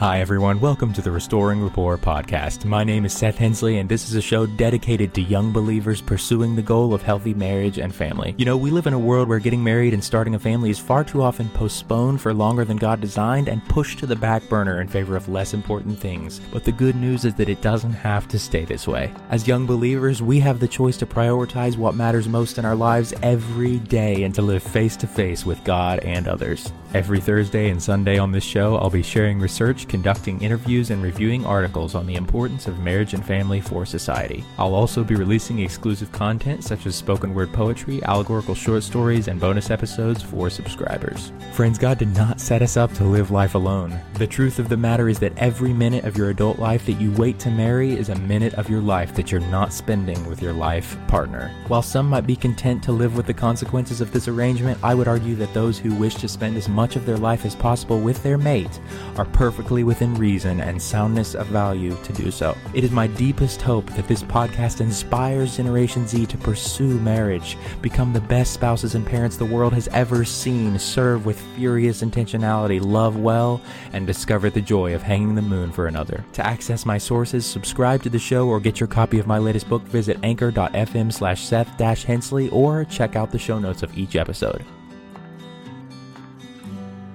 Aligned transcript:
Hi, 0.00 0.18
everyone. 0.18 0.58
Welcome 0.58 0.92
to 0.94 1.02
the 1.02 1.12
Restoring 1.12 1.62
Rapport 1.62 1.96
podcast. 1.98 2.64
My 2.64 2.82
name 2.82 3.04
is 3.04 3.12
Seth 3.12 3.38
Hensley, 3.38 3.78
and 3.78 3.88
this 3.88 4.08
is 4.08 4.16
a 4.16 4.20
show 4.20 4.44
dedicated 4.44 5.14
to 5.14 5.22
young 5.22 5.52
believers 5.52 6.00
pursuing 6.00 6.56
the 6.56 6.62
goal 6.62 6.92
of 6.92 7.00
healthy 7.00 7.32
marriage 7.32 7.78
and 7.78 7.94
family. 7.94 8.34
You 8.36 8.44
know, 8.44 8.56
we 8.56 8.72
live 8.72 8.88
in 8.88 8.92
a 8.92 8.98
world 8.98 9.28
where 9.28 9.38
getting 9.38 9.62
married 9.62 9.94
and 9.94 10.02
starting 10.02 10.34
a 10.34 10.38
family 10.38 10.70
is 10.70 10.80
far 10.80 11.04
too 11.04 11.22
often 11.22 11.48
postponed 11.50 12.20
for 12.20 12.34
longer 12.34 12.64
than 12.64 12.76
God 12.76 13.00
designed 13.00 13.46
and 13.48 13.66
pushed 13.68 14.00
to 14.00 14.06
the 14.06 14.16
back 14.16 14.48
burner 14.48 14.80
in 14.80 14.88
favor 14.88 15.14
of 15.14 15.28
less 15.28 15.54
important 15.54 15.96
things. 15.96 16.40
But 16.52 16.64
the 16.64 16.72
good 16.72 16.96
news 16.96 17.24
is 17.24 17.34
that 17.36 17.48
it 17.48 17.62
doesn't 17.62 17.92
have 17.92 18.26
to 18.28 18.38
stay 18.38 18.64
this 18.64 18.88
way. 18.88 19.12
As 19.30 19.46
young 19.46 19.64
believers, 19.64 20.20
we 20.20 20.40
have 20.40 20.58
the 20.58 20.68
choice 20.68 20.96
to 20.98 21.06
prioritize 21.06 21.76
what 21.76 21.94
matters 21.94 22.28
most 22.28 22.58
in 22.58 22.64
our 22.64 22.76
lives 22.76 23.14
every 23.22 23.78
day 23.78 24.24
and 24.24 24.34
to 24.34 24.42
live 24.42 24.64
face 24.64 24.96
to 24.96 25.06
face 25.06 25.46
with 25.46 25.62
God 25.62 26.00
and 26.00 26.26
others. 26.26 26.72
Every 26.94 27.20
Thursday 27.20 27.70
and 27.70 27.82
Sunday 27.82 28.18
on 28.18 28.30
this 28.30 28.44
show, 28.44 28.76
I'll 28.76 28.88
be 28.88 29.02
sharing 29.02 29.40
research, 29.40 29.88
conducting 29.88 30.40
interviews, 30.40 30.90
and 30.90 31.02
reviewing 31.02 31.44
articles 31.44 31.96
on 31.96 32.06
the 32.06 32.14
importance 32.14 32.68
of 32.68 32.78
marriage 32.78 33.14
and 33.14 33.26
family 33.26 33.60
for 33.60 33.84
society. 33.84 34.44
I'll 34.58 34.76
also 34.76 35.02
be 35.02 35.16
releasing 35.16 35.58
exclusive 35.58 36.12
content 36.12 36.62
such 36.62 36.86
as 36.86 36.94
spoken 36.94 37.34
word 37.34 37.52
poetry, 37.52 38.00
allegorical 38.04 38.54
short 38.54 38.84
stories, 38.84 39.26
and 39.26 39.40
bonus 39.40 39.70
episodes 39.70 40.22
for 40.22 40.48
subscribers. 40.48 41.32
Friends, 41.52 41.78
God 41.78 41.98
did 41.98 42.14
not 42.14 42.40
set 42.40 42.62
us 42.62 42.76
up 42.76 42.92
to 42.92 43.02
live 43.02 43.32
life 43.32 43.56
alone. 43.56 43.98
The 44.14 44.28
truth 44.28 44.60
of 44.60 44.68
the 44.68 44.76
matter 44.76 45.08
is 45.08 45.18
that 45.18 45.36
every 45.36 45.72
minute 45.72 46.04
of 46.04 46.16
your 46.16 46.30
adult 46.30 46.60
life 46.60 46.86
that 46.86 47.00
you 47.00 47.10
wait 47.14 47.40
to 47.40 47.50
marry 47.50 47.94
is 47.94 48.08
a 48.08 48.18
minute 48.20 48.54
of 48.54 48.70
your 48.70 48.80
life 48.80 49.16
that 49.16 49.32
you're 49.32 49.40
not 49.40 49.72
spending 49.72 50.24
with 50.28 50.40
your 50.40 50.52
life 50.52 50.96
partner. 51.08 51.50
While 51.66 51.82
some 51.82 52.08
might 52.08 52.24
be 52.24 52.36
content 52.36 52.84
to 52.84 52.92
live 52.92 53.16
with 53.16 53.26
the 53.26 53.34
consequences 53.34 54.00
of 54.00 54.12
this 54.12 54.28
arrangement, 54.28 54.78
I 54.80 54.94
would 54.94 55.08
argue 55.08 55.34
that 55.36 55.52
those 55.54 55.76
who 55.76 55.92
wish 55.96 56.14
to 56.16 56.28
spend 56.28 56.56
as 56.56 56.68
much 56.68 56.83
of 56.96 57.06
their 57.06 57.16
life 57.16 57.44
as 57.44 57.54
possible 57.54 58.00
with 58.00 58.22
their 58.22 58.38
mate 58.38 58.80
are 59.16 59.24
perfectly 59.24 59.82
within 59.82 60.14
reason 60.14 60.60
and 60.60 60.80
soundness 60.80 61.34
of 61.34 61.46
value 61.46 61.96
to 62.04 62.12
do 62.12 62.30
so. 62.30 62.56
It 62.74 62.84
is 62.84 62.90
my 62.90 63.06
deepest 63.06 63.62
hope 63.62 63.86
that 63.94 64.06
this 64.06 64.22
podcast 64.22 64.80
inspires 64.80 65.56
Generation 65.56 66.06
Z 66.06 66.26
to 66.26 66.38
pursue 66.38 67.00
marriage, 67.00 67.56
become 67.80 68.12
the 68.12 68.20
best 68.20 68.52
spouses 68.52 68.94
and 68.94 69.06
parents 69.06 69.36
the 69.36 69.44
world 69.44 69.72
has 69.72 69.88
ever 69.88 70.24
seen, 70.24 70.78
serve 70.78 71.26
with 71.26 71.40
furious 71.56 72.02
intentionality, 72.02 72.84
love 72.84 73.16
well, 73.16 73.60
and 73.92 74.06
discover 74.06 74.50
the 74.50 74.60
joy 74.60 74.94
of 74.94 75.02
hanging 75.02 75.34
the 75.34 75.42
moon 75.42 75.72
for 75.72 75.86
another. 75.86 76.24
To 76.34 76.46
access 76.46 76.84
my 76.84 76.98
sources, 76.98 77.46
subscribe 77.46 78.02
to 78.02 78.10
the 78.10 78.18
show, 78.18 78.46
or 78.48 78.60
get 78.60 78.78
your 78.78 78.86
copy 78.86 79.18
of 79.18 79.26
my 79.26 79.38
latest 79.38 79.68
book, 79.68 79.82
visit 79.82 80.18
anchor.fm 80.22 81.12
slash 81.12 81.44
Seth 81.44 81.78
Hensley, 82.04 82.48
or 82.50 82.84
check 82.84 83.16
out 83.16 83.30
the 83.30 83.38
show 83.38 83.58
notes 83.58 83.82
of 83.82 83.96
each 83.96 84.16
episode. 84.16 84.64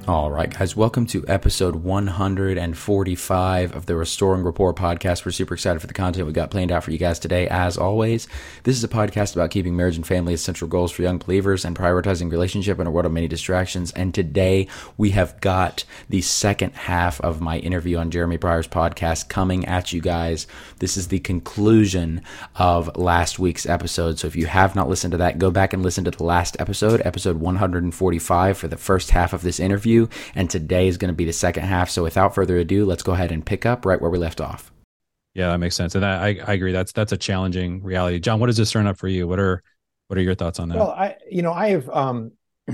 All 0.09 0.31
right, 0.31 0.49
guys, 0.49 0.75
welcome 0.75 1.05
to 1.05 1.23
episode 1.27 1.75
145 1.75 3.75
of 3.75 3.85
the 3.85 3.95
Restoring 3.95 4.41
Rapport 4.41 4.73
podcast. 4.73 5.23
We're 5.23 5.31
super 5.31 5.53
excited 5.53 5.81
for 5.81 5.85
the 5.85 5.93
content 5.93 6.25
we 6.25 6.33
got 6.33 6.49
planned 6.49 6.71
out 6.71 6.83
for 6.83 6.89
you 6.89 6.97
guys 6.97 7.19
today. 7.19 7.47
As 7.47 7.77
always, 7.77 8.27
this 8.63 8.75
is 8.75 8.83
a 8.83 8.87
podcast 8.87 9.35
about 9.35 9.51
keeping 9.51 9.75
marriage 9.75 9.97
and 9.97 10.07
family 10.07 10.33
as 10.33 10.41
central 10.41 10.67
goals 10.67 10.91
for 10.91 11.03
young 11.03 11.19
believers 11.19 11.63
and 11.63 11.77
prioritizing 11.77 12.31
relationship 12.31 12.79
in 12.79 12.87
a 12.87 12.91
world 12.91 13.05
of 13.05 13.11
many 13.11 13.27
distractions. 13.27 13.91
And 13.91 14.11
today 14.11 14.67
we 14.97 15.11
have 15.11 15.39
got 15.41 15.85
the 16.09 16.21
second 16.21 16.73
half 16.73 17.21
of 17.21 17.39
my 17.39 17.59
interview 17.59 17.97
on 17.97 18.09
Jeremy 18.09 18.39
Pryor's 18.39 18.67
podcast 18.67 19.29
coming 19.29 19.67
at 19.67 19.93
you 19.93 20.01
guys. 20.01 20.47
This 20.79 20.97
is 20.97 21.09
the 21.09 21.19
conclusion 21.19 22.23
of 22.55 22.97
last 22.97 23.37
week's 23.37 23.67
episode. 23.67 24.17
So 24.17 24.25
if 24.25 24.35
you 24.35 24.47
have 24.47 24.75
not 24.75 24.89
listened 24.89 25.11
to 25.11 25.17
that, 25.17 25.37
go 25.37 25.51
back 25.51 25.71
and 25.71 25.83
listen 25.83 26.03
to 26.05 26.11
the 26.11 26.23
last 26.23 26.57
episode, 26.59 26.99
episode 27.05 27.37
145, 27.37 28.57
for 28.57 28.67
the 28.67 28.75
first 28.75 29.11
half 29.11 29.33
of 29.33 29.43
this 29.43 29.59
interview 29.59 29.98
and 30.35 30.49
today 30.49 30.87
is 30.87 30.97
going 30.97 31.09
to 31.09 31.15
be 31.15 31.25
the 31.25 31.33
second 31.33 31.63
half. 31.63 31.89
So 31.89 32.03
without 32.03 32.35
further 32.35 32.57
ado, 32.57 32.85
let's 32.85 33.03
go 33.03 33.13
ahead 33.13 33.31
and 33.31 33.45
pick 33.45 33.65
up 33.65 33.85
right 33.85 33.99
where 33.99 34.11
we 34.11 34.19
left 34.19 34.39
off. 34.39 34.71
Yeah, 35.33 35.49
that 35.49 35.57
makes 35.57 35.75
sense, 35.75 35.95
and 35.95 36.05
I, 36.05 36.39
I 36.45 36.53
agree. 36.53 36.71
That's 36.71 36.91
that's 36.91 37.11
a 37.11 37.17
challenging 37.17 37.83
reality. 37.83 38.19
Jon, 38.19 38.39
what 38.39 38.47
does 38.47 38.57
this 38.57 38.71
turn 38.71 38.87
up 38.87 38.97
for 38.97 39.07
you? 39.07 39.27
What 39.27 39.39
are 39.39 39.63
what 40.07 40.17
are 40.17 40.21
your 40.21 40.35
thoughts 40.35 40.59
on 40.59 40.69
that? 40.69 40.77
Well, 40.77 40.89
I 40.89 41.17
you 41.29 41.43
know 41.43 41.53
I 41.53 41.69
have 41.69 41.87
um, 41.89 42.31
uh, 42.67 42.73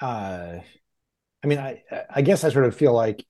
I 0.00 1.46
mean 1.46 1.58
I 1.58 1.82
I 2.10 2.22
guess 2.22 2.42
I 2.42 2.50
sort 2.50 2.64
of 2.64 2.74
feel 2.76 2.92
like 2.92 3.24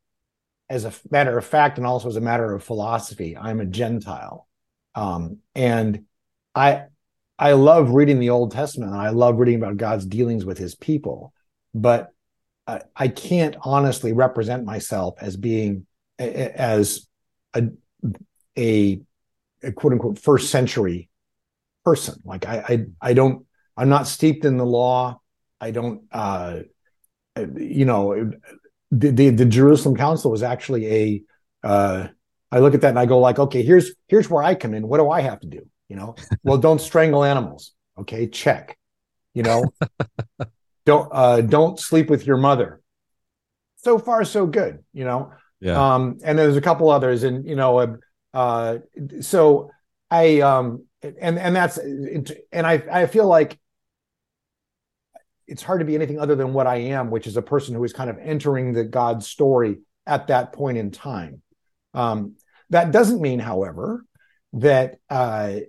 as 0.71 0.86
a 0.86 0.92
matter 1.10 1.36
of 1.36 1.44
fact 1.44 1.76
and 1.76 1.86
also 1.86 2.09
as 2.09 2.16
a 2.16 2.22
matter 2.22 2.54
of 2.54 2.65
philosophy, 2.65 3.36
I'm 3.36 3.60
a 3.60 3.66
Gentile, 3.66 4.48
um, 4.94 5.41
and 5.54 6.06
I 6.54 6.84
I 7.38 7.53
love 7.53 7.91
reading 7.91 8.19
the 8.19 8.31
Old 8.31 8.53
Testament. 8.53 8.92
And 8.92 9.00
I 9.00 9.10
love 9.10 9.38
reading 9.38 9.56
about 9.56 9.76
God's 9.76 10.06
dealings 10.06 10.47
with 10.47 10.56
His 10.56 10.75
people, 10.75 11.34
but 11.75 12.13
I 12.66 13.08
can't 13.08 13.56
honestly 13.62 14.12
represent 14.12 14.64
myself 14.64 15.16
as 15.20 15.36
being 15.36 15.86
a, 16.19 16.60
as 16.60 17.06
a, 17.52 17.64
a, 18.56 19.00
a 19.62 19.72
quote 19.72 19.92
unquote 19.92 20.19
first 20.19 20.50
century 20.50 21.10
person. 21.84 22.22
Like 22.24 22.47
I, 22.47 22.64
I, 22.69 22.86
I 23.10 23.14
don't, 23.14 23.47
I'm 23.76 23.88
not 23.88 24.06
steeped 24.06 24.44
in 24.44 24.56
the 24.56 24.64
law. 24.64 25.20
I 25.60 25.70
don't, 25.72 26.04
uh, 26.10 26.60
you 27.36 27.84
know, 27.84 28.30
the, 28.91 29.10
the, 29.10 29.30
the 29.30 29.44
Jerusalem 29.44 29.97
Council 29.97 30.30
was 30.30 30.42
actually 30.42 30.86
a. 30.86 31.22
Uh, 31.66 32.08
I 32.53 32.60
look 32.60 32.74
at 32.74 32.82
that 32.82 32.91
and 32.91 32.98
I 32.98 33.06
go 33.06 33.19
like, 33.19 33.38
okay, 33.38 33.62
here's 33.62 33.94
here's 34.06 34.30
where 34.30 34.42
I 34.42 34.54
come 34.54 34.74
in. 34.74 34.86
What 34.86 34.98
do 34.98 35.10
I 35.10 35.20
have 35.22 35.41
to 35.41 35.48
do? 35.48 35.66
You 35.88 35.97
know, 35.97 36.14
well, 36.44 36.58
don't 36.58 36.80
strangle 36.80 37.24
animals. 37.24 37.72
Okay, 37.98 38.28
check. 38.28 38.78
You 39.32 39.42
know, 39.42 39.64
don't 40.87 41.09
uh, 41.12 41.41
don't 41.41 41.78
sleep 41.78 42.11
with 42.11 42.27
your 42.27 42.37
mother. 42.37 42.81
So 43.77 43.99
far, 43.99 44.25
so 44.25 44.47
good. 44.47 44.84
You 44.93 45.05
know. 45.05 45.33
Yeah. 45.61 45.95
Um, 45.95 46.19
and 46.22 46.39
there's 46.39 46.56
a 46.56 46.61
couple 46.61 46.91
others, 46.91 47.22
and 47.22 47.47
you 47.49 47.56
know, 47.56 47.78
uh, 47.78 47.97
uh, 48.34 48.78
so 49.21 49.71
I 50.11 50.41
um, 50.41 50.84
and 51.03 51.39
and 51.39 51.56
that's 51.56 51.78
and 51.78 52.67
I 52.67 52.83
I 52.91 53.06
feel 53.06 53.27
like 53.27 53.59
it's 55.47 55.62
hard 55.62 55.81
to 55.81 55.87
be 55.87 55.95
anything 55.95 56.19
other 56.19 56.34
than 56.34 56.53
what 56.53 56.67
I 56.67 56.77
am, 56.77 57.11
which 57.11 57.27
is 57.27 57.37
a 57.37 57.43
person 57.43 57.75
who 57.75 57.84
is 57.84 57.93
kind 57.93 58.11
of 58.11 58.19
entering 58.19 58.72
the 58.72 58.84
God 58.84 59.22
story 59.22 59.78
at 60.06 60.28
that 60.28 60.53
point 60.53 60.78
in 60.78 60.91
time. 60.91 61.43
Um, 61.93 62.37
that 62.71 62.93
doesn't 62.93 63.21
mean, 63.21 63.39
however, 63.39 64.05
that 64.55 64.99
uh, 65.11 65.61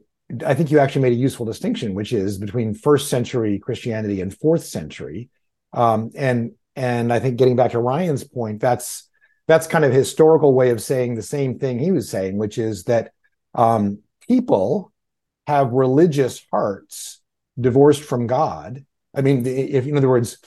I 0.45 0.53
think 0.53 0.71
you 0.71 0.79
actually 0.79 1.03
made 1.03 1.13
a 1.13 1.17
useful 1.17 1.45
distinction, 1.45 1.93
which 1.93 2.11
is 2.11 2.37
between 2.37 2.73
first 2.73 3.09
century 3.09 3.59
Christianity 3.59 4.21
and 4.21 4.35
fourth 4.35 4.63
century. 4.63 5.29
Um, 5.73 6.11
and 6.15 6.51
and 6.75 7.13
I 7.13 7.19
think 7.19 7.37
getting 7.37 7.55
back 7.55 7.71
to 7.71 7.79
Ryan's 7.79 8.23
point, 8.23 8.59
that's 8.59 9.07
that's 9.47 9.67
kind 9.67 9.85
of 9.85 9.93
historical 9.93 10.53
way 10.53 10.71
of 10.71 10.81
saying 10.81 11.15
the 11.15 11.21
same 11.21 11.59
thing 11.59 11.77
he 11.77 11.91
was 11.91 12.09
saying, 12.09 12.37
which 12.37 12.57
is 12.57 12.85
that 12.85 13.11
um, 13.53 13.99
people 14.27 14.91
have 15.47 15.71
religious 15.71 16.43
hearts 16.51 17.21
divorced 17.59 18.03
from 18.03 18.27
God. 18.27 18.83
I 19.13 19.21
mean, 19.21 19.45
if 19.45 19.85
in 19.85 19.95
other 19.95 20.09
words, 20.09 20.39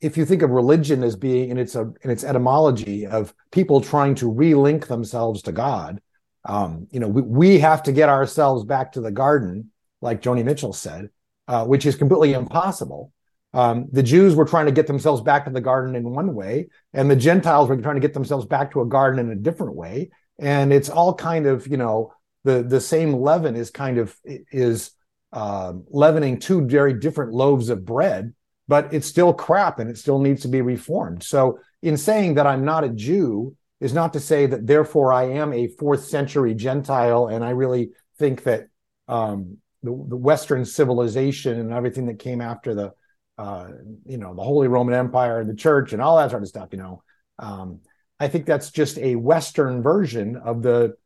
if 0.00 0.16
you 0.16 0.26
think 0.26 0.42
of 0.42 0.50
religion 0.50 1.02
as 1.02 1.16
being 1.16 1.50
in 1.50 1.58
its 1.58 1.74
in 1.74 1.94
its 2.02 2.24
etymology 2.24 3.06
of 3.06 3.34
people 3.50 3.80
trying 3.80 4.14
to 4.16 4.30
relink 4.30 4.86
themselves 4.86 5.42
to 5.42 5.52
God, 5.52 6.00
um, 6.46 6.86
you 6.90 7.00
know, 7.00 7.08
we, 7.08 7.22
we 7.22 7.58
have 7.58 7.82
to 7.84 7.92
get 7.92 8.08
ourselves 8.08 8.64
back 8.64 8.92
to 8.92 9.00
the 9.00 9.10
garden, 9.10 9.70
like 10.00 10.22
Joni 10.22 10.44
Mitchell 10.44 10.72
said, 10.72 11.10
uh, 11.48 11.64
which 11.64 11.84
is 11.86 11.96
completely 11.96 12.32
impossible. 12.32 13.12
Um, 13.52 13.86
the 13.90 14.02
Jews 14.02 14.34
were 14.34 14.44
trying 14.44 14.66
to 14.66 14.72
get 14.72 14.86
themselves 14.86 15.22
back 15.22 15.44
to 15.46 15.50
the 15.50 15.60
garden 15.60 15.96
in 15.96 16.10
one 16.10 16.34
way, 16.34 16.68
and 16.92 17.10
the 17.10 17.16
Gentiles 17.16 17.68
were 17.68 17.76
trying 17.76 17.96
to 17.96 18.00
get 18.00 18.14
themselves 18.14 18.46
back 18.46 18.72
to 18.72 18.80
a 18.80 18.86
garden 18.86 19.18
in 19.18 19.30
a 19.30 19.40
different 19.40 19.74
way. 19.74 20.10
And 20.38 20.72
it's 20.72 20.90
all 20.90 21.14
kind 21.14 21.46
of, 21.46 21.66
you 21.66 21.78
know, 21.78 22.12
the 22.44 22.62
the 22.62 22.80
same 22.80 23.14
leaven 23.14 23.56
is 23.56 23.70
kind 23.70 23.98
of 23.98 24.14
is 24.24 24.92
uh, 25.32 25.72
leavening 25.90 26.38
two 26.38 26.66
very 26.66 26.94
different 26.94 27.32
loaves 27.32 27.70
of 27.70 27.84
bread, 27.84 28.34
but 28.68 28.92
it's 28.92 29.06
still 29.06 29.32
crap 29.32 29.78
and 29.78 29.90
it 29.90 29.98
still 29.98 30.18
needs 30.18 30.42
to 30.42 30.48
be 30.48 30.60
reformed. 30.60 31.22
So, 31.22 31.58
in 31.82 31.96
saying 31.96 32.34
that 32.34 32.46
I'm 32.46 32.64
not 32.64 32.84
a 32.84 32.90
Jew, 32.90 33.56
is 33.80 33.92
not 33.92 34.12
to 34.14 34.20
say 34.20 34.46
that 34.46 34.66
therefore 34.66 35.12
I 35.12 35.24
am 35.24 35.52
a 35.52 35.68
fourth 35.68 36.04
century 36.04 36.54
Gentile 36.54 37.28
and 37.28 37.44
I 37.44 37.50
really 37.50 37.90
think 38.18 38.44
that 38.44 38.68
um, 39.08 39.58
the, 39.82 39.90
the, 40.08 40.16
Western 40.16 40.64
civilization 40.64 41.60
and 41.60 41.72
everything 41.72 42.06
that 42.06 42.18
came 42.18 42.40
after 42.40 42.74
the 42.74 42.92
uh, 43.38 43.68
you 44.04 44.16
know 44.16 44.34
the 44.34 44.42
Holy 44.42 44.68
Roman 44.68 44.94
Empire 44.94 45.40
and 45.40 45.48
the 45.48 45.54
Church 45.54 45.92
and 45.92 46.00
all 46.00 46.16
that 46.16 46.30
sort 46.30 46.42
of 46.42 46.48
stuff. 46.48 46.70
You 46.72 46.78
know, 46.78 47.02
um, 47.38 47.80
I 48.18 48.28
think 48.28 48.46
that's 48.46 48.70
just 48.70 48.98
a 48.98 49.14
Western 49.16 49.82
version 49.82 50.36
of 50.36 50.62
the 50.62 50.96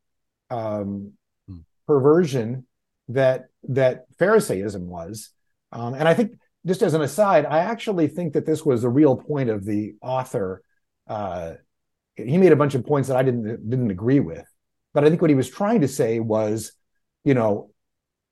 um, 0.48 1.12
hmm. 1.48 1.58
perversion 1.86 2.66
that 3.08 3.46
that 3.64 4.06
Pharisaism 4.18 4.86
was. 4.86 5.30
Um, 5.72 5.94
and 5.94 6.08
I 6.08 6.14
think, 6.14 6.38
just 6.66 6.82
as 6.82 6.94
an 6.94 7.02
aside, 7.02 7.46
I 7.46 7.58
actually 7.58 8.08
think 8.08 8.32
that 8.34 8.46
this 8.46 8.64
was 8.64 8.82
the 8.82 8.88
real 8.88 9.16
point 9.16 9.50
of 9.50 9.64
the 9.64 9.94
author. 10.00 10.62
Uh, 11.06 11.54
he 12.26 12.38
made 12.38 12.52
a 12.52 12.56
bunch 12.56 12.74
of 12.74 12.86
points 12.86 13.08
that 13.08 13.16
I 13.16 13.22
didn't 13.22 13.68
didn't 13.68 13.90
agree 13.90 14.20
with, 14.20 14.44
but 14.94 15.04
I 15.04 15.08
think 15.08 15.20
what 15.20 15.30
he 15.30 15.36
was 15.36 15.50
trying 15.50 15.80
to 15.82 15.88
say 15.88 16.20
was, 16.20 16.72
you 17.24 17.34
know, 17.34 17.70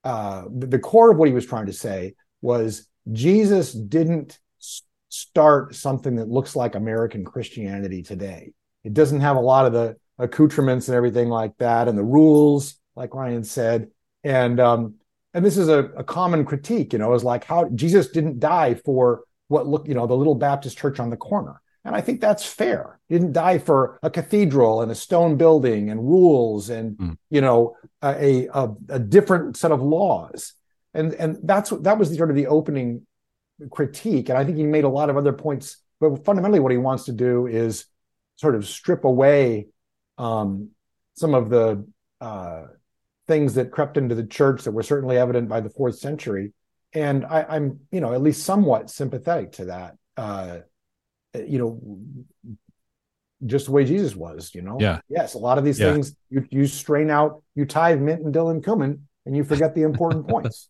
uh, 0.05 0.45
the 0.51 0.79
core 0.79 1.11
of 1.11 1.19
what 1.19 1.29
he 1.29 1.35
was 1.35 1.47
trying 1.47 1.67
to 1.67 1.73
say 1.73 2.15
was 2.41 2.89
Jesus 3.13 3.73
didn't 3.73 4.39
start 5.09 5.75
something 5.75 6.17
that 6.17 6.29
looks 6.29 6.55
like 6.55 6.75
American 6.75 7.25
Christianity 7.25 8.03
today. 8.03 8.53
It 8.85 8.95
doesn't 8.95 9.21
have 9.21 9.37
a 9.37 9.41
lot 9.41 9.67
of 9.67 9.73
the 9.73 9.97
accoutrements 10.19 10.89
and 10.89 10.97
everything 10.97 11.29
like 11.29 11.57
that, 11.59 11.89
and 11.89 11.97
the 11.97 12.05
rules, 12.05 12.77
like 12.95 13.15
Ryan 13.15 13.45
said. 13.45 13.89
And 14.25 14.61
um, 14.61 14.95
and 15.35 15.45
this 15.45 15.57
is 15.57 15.69
a, 15.69 15.85
a 15.97 16.05
common 16.05 16.45
critique, 16.45 16.93
you 16.93 16.99
know, 16.99 17.15
is 17.15 17.25
like 17.25 17.45
how 17.45 17.69
Jesus 17.75 18.09
didn't 18.09 18.41
die 18.41 18.75
for 18.75 19.23
what 19.49 19.67
look, 19.67 19.89
you 19.89 19.95
know, 19.95 20.07
the 20.07 20.17
little 20.17 20.35
Baptist 20.35 20.79
church 20.79 21.01
on 21.01 21.11
the 21.11 21.17
corner. 21.17 21.61
And 21.89 21.97
I 21.97 22.03
think 22.03 22.21
that's 22.21 22.45
fair. 22.45 23.01
He 23.09 23.15
didn't 23.15 23.33
die 23.33 23.59
for 23.59 23.99
a 24.03 24.11
cathedral 24.11 24.83
and 24.83 24.93
a 24.93 24.95
stone 24.95 25.39
building 25.39 25.89
and 25.89 26.01
rules 26.01 26.69
and 26.69 26.97
mm. 26.99 27.17
you 27.31 27.41
know 27.41 27.77
a, 28.03 28.47
a, 28.55 28.69
a 28.91 28.99
different 28.99 29.57
set 29.57 29.73
of 29.73 29.81
laws. 29.81 30.53
And 30.93 31.15
and 31.15 31.39
that's 31.43 31.71
that 31.71 31.99
was 31.99 32.15
sort 32.15 32.29
of 32.29 32.37
the 32.37 32.47
opening 32.47 33.07
critique. 33.71 34.29
And 34.29 34.37
I 34.37 34.45
think 34.45 34.59
he 34.59 34.65
made 34.65 34.85
a 34.85 34.89
lot 34.89 35.09
of 35.09 35.17
other 35.17 35.33
points. 35.33 35.79
But 35.99 36.25
fundamentally, 36.27 36.61
what 36.61 36.73
he 36.73 36.79
wants 36.79 37.05
to 37.05 37.13
do 37.13 37.47
is 37.47 37.87
sort 38.37 38.55
of 38.55 38.69
strip 38.69 39.05
away 39.05 39.69
um, 40.19 40.71
some 41.17 41.35
of 41.35 41.49
the 41.49 41.87
uh, 42.21 42.65
things 43.27 43.55
that 43.55 43.71
crept 43.71 43.97
into 43.97 44.15
the 44.15 44.27
church 44.27 44.65
that 44.65 44.73
were 44.73 44.83
certainly 44.83 45.17
evident 45.17 45.49
by 45.49 45.61
the 45.61 45.71
fourth 45.71 45.97
century. 45.97 46.53
And 46.93 47.25
I, 47.25 47.57
am 47.57 47.81
you 47.91 48.01
know, 48.01 48.13
at 48.13 48.23
least 48.23 48.45
somewhat 48.45 48.91
sympathetic 48.91 49.53
to 49.53 49.65
that. 49.67 49.97
Uh, 50.17 50.59
Uh, 51.35 51.41
you 51.41 51.59
know, 51.59 52.57
just 53.47 53.67
the 53.67 53.73
way 53.73 53.85
Jesus 53.85 54.17
was, 54.17 54.55
you 54.55 54.63
know. 54.63 54.79
Yeah. 54.81 55.01
Yes, 55.09 55.35
a 55.35 55.39
lot 55.39 55.59
of 55.59 55.65
these 55.65 55.79
yeah. 55.79 55.93
things 55.93 56.17
you 56.31 56.47
you 56.51 56.67
strain 56.67 57.11
out, 57.11 57.43
you 57.55 57.65
tithe 57.65 58.01
mint 58.01 58.23
and 58.23 58.33
dill 58.33 58.49
and 58.51 58.63
cumin, 58.63 59.07
and 59.27 59.37
you 59.37 59.45
forget 59.45 59.75
the 59.75 59.83
important 59.83 60.27
points. 60.29 60.69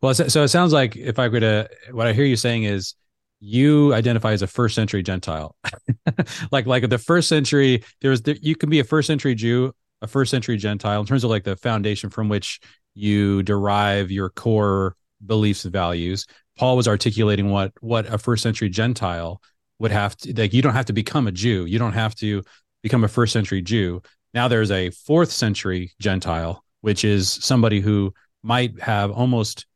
Well, 0.00 0.14
so 0.14 0.42
it 0.42 0.48
sounds 0.48 0.72
like 0.72 0.96
if 0.96 1.18
I 1.18 1.28
were 1.28 1.40
to, 1.40 1.68
what 1.90 2.06
I 2.06 2.12
hear 2.12 2.24
you 2.24 2.36
saying 2.36 2.64
is 2.64 2.94
you 3.40 3.94
identify 3.94 4.32
as 4.32 4.42
a 4.42 4.46
first 4.46 4.74
century 4.74 5.02
Gentile, 5.02 5.56
like 6.50 6.66
like 6.66 6.88
the 6.88 6.98
first 6.98 7.28
century. 7.28 7.84
There 8.00 8.10
was 8.10 8.22
you 8.40 8.56
can 8.56 8.70
be 8.70 8.80
a 8.80 8.84
first 8.84 9.06
century 9.06 9.34
Jew, 9.34 9.72
a 10.00 10.06
first 10.06 10.30
century 10.30 10.56
Gentile 10.56 11.00
in 11.00 11.06
terms 11.06 11.24
of 11.24 11.30
like 11.30 11.44
the 11.44 11.56
foundation 11.56 12.10
from 12.10 12.28
which 12.28 12.60
you 12.94 13.42
derive 13.42 14.10
your 14.10 14.30
core 14.30 14.96
beliefs 15.24 15.64
and 15.64 15.72
values. 15.72 16.26
Paul 16.56 16.76
was 16.76 16.88
articulating 16.88 17.50
what 17.50 17.72
what 17.80 18.06
a 18.06 18.18
first 18.18 18.42
century 18.42 18.68
Gentile 18.68 19.40
would 19.78 19.90
have 19.90 20.16
to 20.18 20.34
like. 20.34 20.52
You 20.52 20.62
don't 20.62 20.74
have 20.74 20.86
to 20.86 20.92
become 20.92 21.26
a 21.26 21.32
Jew. 21.32 21.66
You 21.66 21.78
don't 21.78 21.92
have 21.92 22.14
to 22.16 22.42
become 22.82 23.04
a 23.04 23.08
first 23.08 23.32
century 23.32 23.62
Jew. 23.62 24.02
Now 24.34 24.48
there's 24.48 24.70
a 24.70 24.90
fourth 24.90 25.30
century 25.32 25.92
Gentile 26.00 26.64
which 26.80 27.04
is 27.04 27.30
somebody 27.30 27.80
who 27.80 28.12
might 28.42 28.80
have 28.80 29.10
almost 29.10 29.66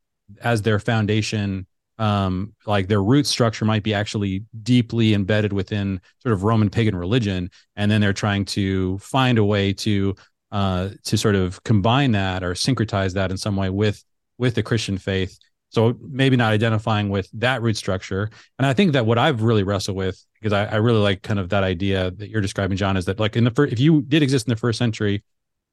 as 0.40 0.62
their 0.62 0.78
foundation 0.78 1.66
um, 1.98 2.54
like 2.66 2.88
their 2.88 3.02
root 3.02 3.26
structure 3.26 3.64
might 3.64 3.82
be 3.82 3.94
actually 3.94 4.44
deeply 4.62 5.14
embedded 5.14 5.52
within 5.52 6.00
sort 6.20 6.32
of 6.32 6.42
Roman 6.42 6.70
pagan 6.70 6.96
religion, 6.96 7.50
and 7.76 7.90
then 7.90 8.00
they're 8.00 8.12
trying 8.12 8.44
to 8.46 8.98
find 8.98 9.38
a 9.38 9.44
way 9.44 9.72
to 9.74 10.16
uh, 10.50 10.90
to 11.04 11.16
sort 11.16 11.34
of 11.34 11.62
combine 11.64 12.12
that 12.12 12.42
or 12.42 12.54
syncretize 12.54 13.12
that 13.14 13.30
in 13.30 13.36
some 13.36 13.56
way 13.56 13.70
with 13.70 14.02
with 14.38 14.54
the 14.54 14.62
Christian 14.62 14.98
faith. 14.98 15.38
So 15.72 15.96
maybe 16.00 16.36
not 16.36 16.52
identifying 16.52 17.08
with 17.08 17.28
that 17.32 17.62
root 17.62 17.76
structure. 17.76 18.30
And 18.58 18.66
I 18.66 18.74
think 18.74 18.92
that 18.92 19.06
what 19.06 19.18
I've 19.18 19.42
really 19.42 19.62
wrestled 19.62 19.96
with, 19.96 20.22
because 20.34 20.52
I, 20.52 20.66
I 20.66 20.76
really 20.76 21.00
like 21.00 21.22
kind 21.22 21.40
of 21.40 21.48
that 21.48 21.64
idea 21.64 22.10
that 22.10 22.28
you're 22.28 22.42
describing, 22.42 22.76
Jon, 22.76 22.96
is 22.96 23.06
that 23.06 23.18
like 23.18 23.36
in 23.36 23.44
the 23.44 23.50
first, 23.50 23.72
if 23.72 23.80
you 23.80 24.02
did 24.02 24.22
exist 24.22 24.46
in 24.46 24.50
the 24.50 24.56
first 24.56 24.78
century, 24.78 25.24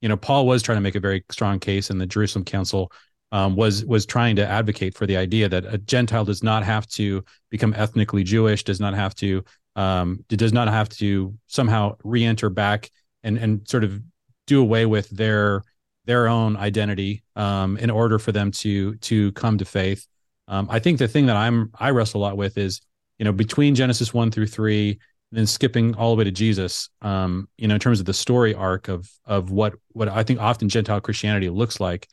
you 0.01 0.07
know, 0.07 0.15
Paul 0.15 0.47
was 0.47 0.63
trying 0.63 0.77
to 0.77 0.81
make 0.81 0.95
a 0.95 1.01
very 1.01 1.25
strong 1.29 1.59
case, 1.59 1.89
and 1.89 1.99
the 1.99 2.05
Jerusalem 2.05 2.45
Council 2.45 2.91
um, 3.33 3.57
was 3.57 3.83
was 3.85 4.05
trying 4.05 4.37
to 4.37 4.47
advocate 4.47 4.95
for 4.97 5.05
the 5.05 5.17
idea 5.17 5.49
that 5.49 5.65
a 5.65 5.77
Gentile 5.77 6.23
does 6.23 6.41
not 6.41 6.63
have 6.63 6.87
to 6.87 7.23
become 7.49 7.73
ethnically 7.73 8.23
Jewish, 8.23 8.63
does 8.63 8.79
not 8.79 8.93
have 8.93 9.13
to 9.15 9.43
um, 9.75 10.23
does 10.29 10.53
not 10.53 10.69
have 10.69 10.87
to 10.89 11.35
somehow 11.47 11.97
re-enter 12.05 12.49
back 12.49 12.89
and 13.23 13.37
and 13.37 13.67
sort 13.67 13.83
of 13.83 14.01
do 14.47 14.61
away 14.61 14.85
with 14.85 15.09
their 15.09 15.63
their 16.05 16.27
own 16.27 16.55
identity 16.57 17.23
um, 17.35 17.77
in 17.77 17.89
order 17.89 18.19
for 18.19 18.31
them 18.31 18.51
to 18.51 18.95
to 18.95 19.31
come 19.33 19.57
to 19.57 19.65
faith. 19.65 20.07
Um, 20.47 20.67
I 20.69 20.79
think 20.79 20.99
the 20.99 21.07
thing 21.07 21.27
that 21.27 21.35
I'm 21.35 21.71
I 21.77 21.91
wrestle 21.91 22.21
a 22.21 22.23
lot 22.23 22.37
with 22.37 22.57
is 22.57 22.81
you 23.17 23.25
know 23.25 23.33
between 23.33 23.75
Genesis 23.75 24.13
one 24.13 24.31
through 24.31 24.47
three 24.47 24.99
then 25.31 25.45
skipping 25.45 25.95
all 25.95 26.11
the 26.11 26.17
way 26.17 26.23
to 26.23 26.31
Jesus, 26.31 26.89
um, 27.01 27.47
you 27.57 27.67
know, 27.67 27.75
in 27.75 27.79
terms 27.79 27.99
of 27.99 28.05
the 28.05 28.13
story 28.13 28.53
arc 28.53 28.87
of 28.87 29.09
of 29.25 29.51
what 29.51 29.75
what 29.91 30.07
I 30.07 30.23
think 30.23 30.39
often 30.39 30.69
Gentile 30.69 31.01
Christianity 31.01 31.49
looks 31.49 31.79
like. 31.79 32.07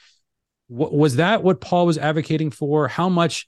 What, 0.68 0.92
was 0.92 1.16
that 1.16 1.42
what 1.42 1.60
Paul 1.60 1.86
was 1.86 1.98
advocating 1.98 2.50
for? 2.50 2.88
How 2.88 3.08
much 3.08 3.46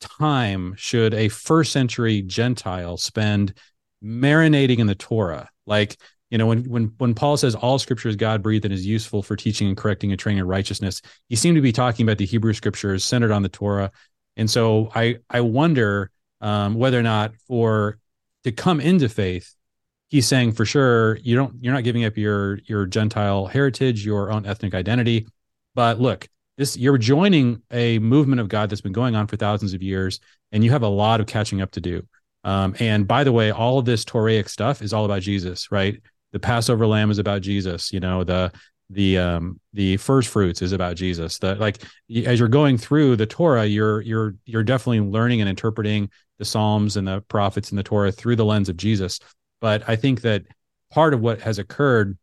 time 0.00 0.74
should 0.76 1.14
a 1.14 1.28
first 1.28 1.72
century 1.72 2.22
Gentile 2.22 2.96
spend 2.96 3.54
marinating 4.04 4.78
in 4.78 4.86
the 4.86 4.94
Torah? 4.94 5.48
Like, 5.66 5.96
you 6.30 6.38
know, 6.38 6.46
when 6.46 6.64
when 6.64 6.92
when 6.98 7.14
Paul 7.14 7.36
says 7.36 7.54
all 7.54 7.78
scripture 7.78 8.08
is 8.08 8.16
God 8.16 8.42
breathed 8.42 8.64
and 8.64 8.72
is 8.72 8.86
useful 8.86 9.22
for 9.22 9.36
teaching 9.36 9.68
and 9.68 9.76
correcting 9.76 10.12
and 10.12 10.18
training 10.18 10.40
in 10.40 10.46
righteousness, 10.46 11.02
he 11.28 11.36
seemed 11.36 11.56
to 11.56 11.60
be 11.60 11.72
talking 11.72 12.06
about 12.06 12.18
the 12.18 12.26
Hebrew 12.26 12.54
scriptures 12.54 13.04
centered 13.04 13.32
on 13.32 13.42
the 13.42 13.48
Torah. 13.48 13.90
And 14.36 14.48
so 14.48 14.90
I 14.94 15.18
I 15.28 15.40
wonder 15.40 16.10
um, 16.40 16.74
whether 16.74 16.98
or 16.98 17.02
not 17.02 17.36
for 17.46 17.98
to 18.44 18.52
come 18.52 18.80
into 18.80 19.08
faith 19.08 19.54
he's 20.10 20.26
saying 20.26 20.52
for 20.52 20.64
sure 20.66 21.16
you 21.18 21.36
don't 21.36 21.54
you're 21.60 21.72
not 21.72 21.84
giving 21.84 22.04
up 22.04 22.18
your 22.18 22.58
your 22.66 22.84
gentile 22.84 23.46
heritage 23.46 24.04
your 24.04 24.30
own 24.30 24.44
ethnic 24.44 24.74
identity. 24.74 25.26
But 25.74 26.00
look 26.00 26.28
this 26.58 26.76
you're 26.76 26.98
joining 26.98 27.62
a 27.70 27.98
movement 28.00 28.40
of 28.40 28.48
god 28.48 28.68
that's 28.68 28.82
been 28.82 28.92
going 28.92 29.14
on 29.14 29.26
for 29.26 29.36
thousands 29.36 29.72
of 29.72 29.82
years 29.82 30.20
and 30.52 30.62
you 30.62 30.70
have 30.72 30.82
a 30.82 30.88
lot 30.88 31.20
of 31.20 31.26
catching 31.26 31.62
up 31.62 31.70
to 31.72 31.80
do. 31.80 32.06
Um, 32.42 32.74
and 32.80 33.06
by 33.06 33.24
the 33.24 33.32
way 33.32 33.50
all 33.50 33.78
of 33.78 33.84
this 33.84 34.04
toraic 34.04 34.48
stuff 34.48 34.82
is 34.82 34.92
all 34.92 35.04
about 35.04 35.22
jesus 35.22 35.70
right 35.70 36.00
the 36.32 36.40
passover 36.40 36.86
lamb 36.86 37.10
is 37.10 37.18
about 37.18 37.42
jesus 37.42 37.92
you 37.92 38.00
know 38.00 38.24
the 38.24 38.52
the 38.90 39.18
um 39.18 39.60
the 39.72 39.96
first 39.98 40.28
fruits 40.28 40.62
is 40.62 40.72
about 40.72 40.96
jesus 40.96 41.38
the 41.38 41.54
like 41.56 41.82
as 42.26 42.38
you're 42.38 42.48
going 42.48 42.76
through 42.76 43.16
the 43.16 43.26
torah 43.26 43.64
you're 43.64 44.00
you're 44.00 44.34
you're 44.46 44.64
definitely 44.64 45.00
learning 45.00 45.40
and 45.40 45.48
interpreting 45.48 46.08
the 46.40 46.44
Psalms 46.46 46.96
and 46.96 47.06
the 47.06 47.20
prophets 47.20 47.68
and 47.68 47.78
the 47.78 47.84
Torah 47.84 48.10
through 48.10 48.34
the 48.34 48.44
lens 48.44 48.68
of 48.68 48.76
Jesus. 48.76 49.20
But 49.60 49.86
I 49.88 49.94
think 49.94 50.22
that 50.22 50.42
part 50.90 51.14
of 51.14 51.20
what 51.20 51.40
has 51.42 51.58
occurred, 51.58 52.18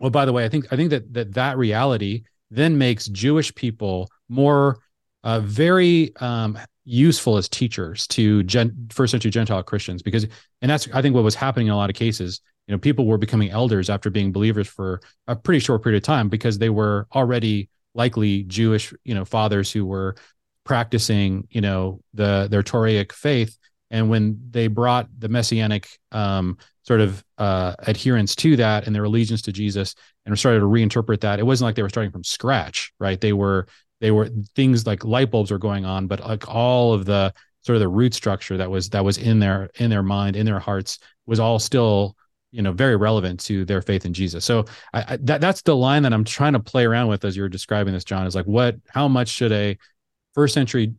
well, 0.00 0.10
by 0.10 0.24
the 0.24 0.32
way, 0.32 0.44
I 0.44 0.48
think 0.48 0.72
I 0.72 0.76
think 0.76 0.90
that 0.90 1.12
that 1.12 1.34
that 1.34 1.58
reality 1.58 2.24
then 2.50 2.78
makes 2.78 3.06
Jewish 3.06 3.54
people 3.54 4.08
more 4.28 4.78
uh, 5.22 5.40
very 5.40 6.16
um, 6.16 6.58
useful 6.84 7.36
as 7.36 7.48
teachers 7.48 8.06
to 8.08 8.42
gen- 8.42 8.88
first 8.90 9.12
century 9.12 9.30
Gentile 9.30 9.62
Christians 9.62 10.02
because, 10.02 10.26
and 10.62 10.70
that's 10.70 10.88
I 10.94 11.02
think 11.02 11.14
what 11.14 11.22
was 11.22 11.34
happening 11.34 11.66
in 11.66 11.74
a 11.74 11.76
lot 11.76 11.90
of 11.90 11.94
cases. 11.94 12.40
You 12.66 12.72
know, 12.72 12.78
people 12.78 13.06
were 13.06 13.18
becoming 13.18 13.50
elders 13.50 13.90
after 13.90 14.10
being 14.10 14.32
believers 14.32 14.68
for 14.68 15.00
a 15.26 15.36
pretty 15.36 15.58
short 15.58 15.82
period 15.82 16.02
of 16.02 16.04
time 16.04 16.28
because 16.28 16.58
they 16.58 16.70
were 16.70 17.06
already 17.14 17.68
likely 17.94 18.44
Jewish, 18.44 18.92
you 19.04 19.14
know, 19.14 19.24
fathers 19.24 19.70
who 19.70 19.84
were 19.84 20.16
practicing, 20.64 21.46
you 21.50 21.60
know, 21.60 22.00
the 22.14 22.48
their 22.50 22.62
Toraic 22.62 23.12
faith. 23.12 23.56
And 23.90 24.08
when 24.08 24.40
they 24.50 24.68
brought 24.68 25.08
the 25.18 25.28
messianic 25.28 25.88
um, 26.12 26.56
sort 26.84 27.00
of 27.00 27.22
uh, 27.36 27.74
adherence 27.80 28.34
to 28.36 28.56
that 28.56 28.86
and 28.86 28.94
their 28.94 29.04
allegiance 29.04 29.42
to 29.42 29.52
Jesus 29.52 29.94
and 30.24 30.38
started 30.38 30.60
to 30.60 30.66
reinterpret 30.66 31.20
that, 31.20 31.38
it 31.38 31.46
wasn't 31.46 31.66
like 31.66 31.74
they 31.74 31.82
were 31.82 31.90
starting 31.90 32.12
from 32.12 32.24
scratch, 32.24 32.92
right? 32.98 33.20
They 33.20 33.32
were 33.32 33.66
they 34.00 34.10
were 34.10 34.28
things 34.56 34.86
like 34.86 35.04
light 35.04 35.30
bulbs 35.30 35.50
were 35.50 35.58
going 35.58 35.84
on, 35.84 36.06
but 36.06 36.20
like 36.20 36.48
all 36.48 36.92
of 36.92 37.04
the 37.04 37.34
sort 37.62 37.76
of 37.76 37.80
the 37.80 37.88
root 37.88 38.14
structure 38.14 38.56
that 38.56 38.70
was 38.70 38.90
that 38.90 39.04
was 39.04 39.18
in 39.18 39.38
their 39.38 39.70
in 39.76 39.90
their 39.90 40.02
mind 40.02 40.36
in 40.36 40.46
their 40.46 40.58
hearts 40.58 40.98
was 41.26 41.38
all 41.38 41.58
still 41.58 42.16
you 42.52 42.62
know 42.62 42.72
very 42.72 42.96
relevant 42.96 43.40
to 43.40 43.64
their 43.64 43.82
faith 43.82 44.04
in 44.04 44.12
Jesus. 44.12 44.44
So 44.44 44.66
I, 44.92 45.14
I, 45.14 45.16
that 45.22 45.40
that's 45.40 45.62
the 45.62 45.74
line 45.74 46.02
that 46.04 46.12
I'm 46.12 46.24
trying 46.24 46.52
to 46.52 46.60
play 46.60 46.84
around 46.84 47.08
with 47.08 47.24
as 47.24 47.36
you're 47.36 47.48
describing 47.48 47.94
this, 47.94 48.04
Jon. 48.04 48.26
Is 48.26 48.34
like 48.34 48.46
what 48.46 48.76
how 48.88 49.08
much 49.08 49.28
should 49.28 49.52
a 49.52 49.76
first 50.34 50.54
century 50.54 50.94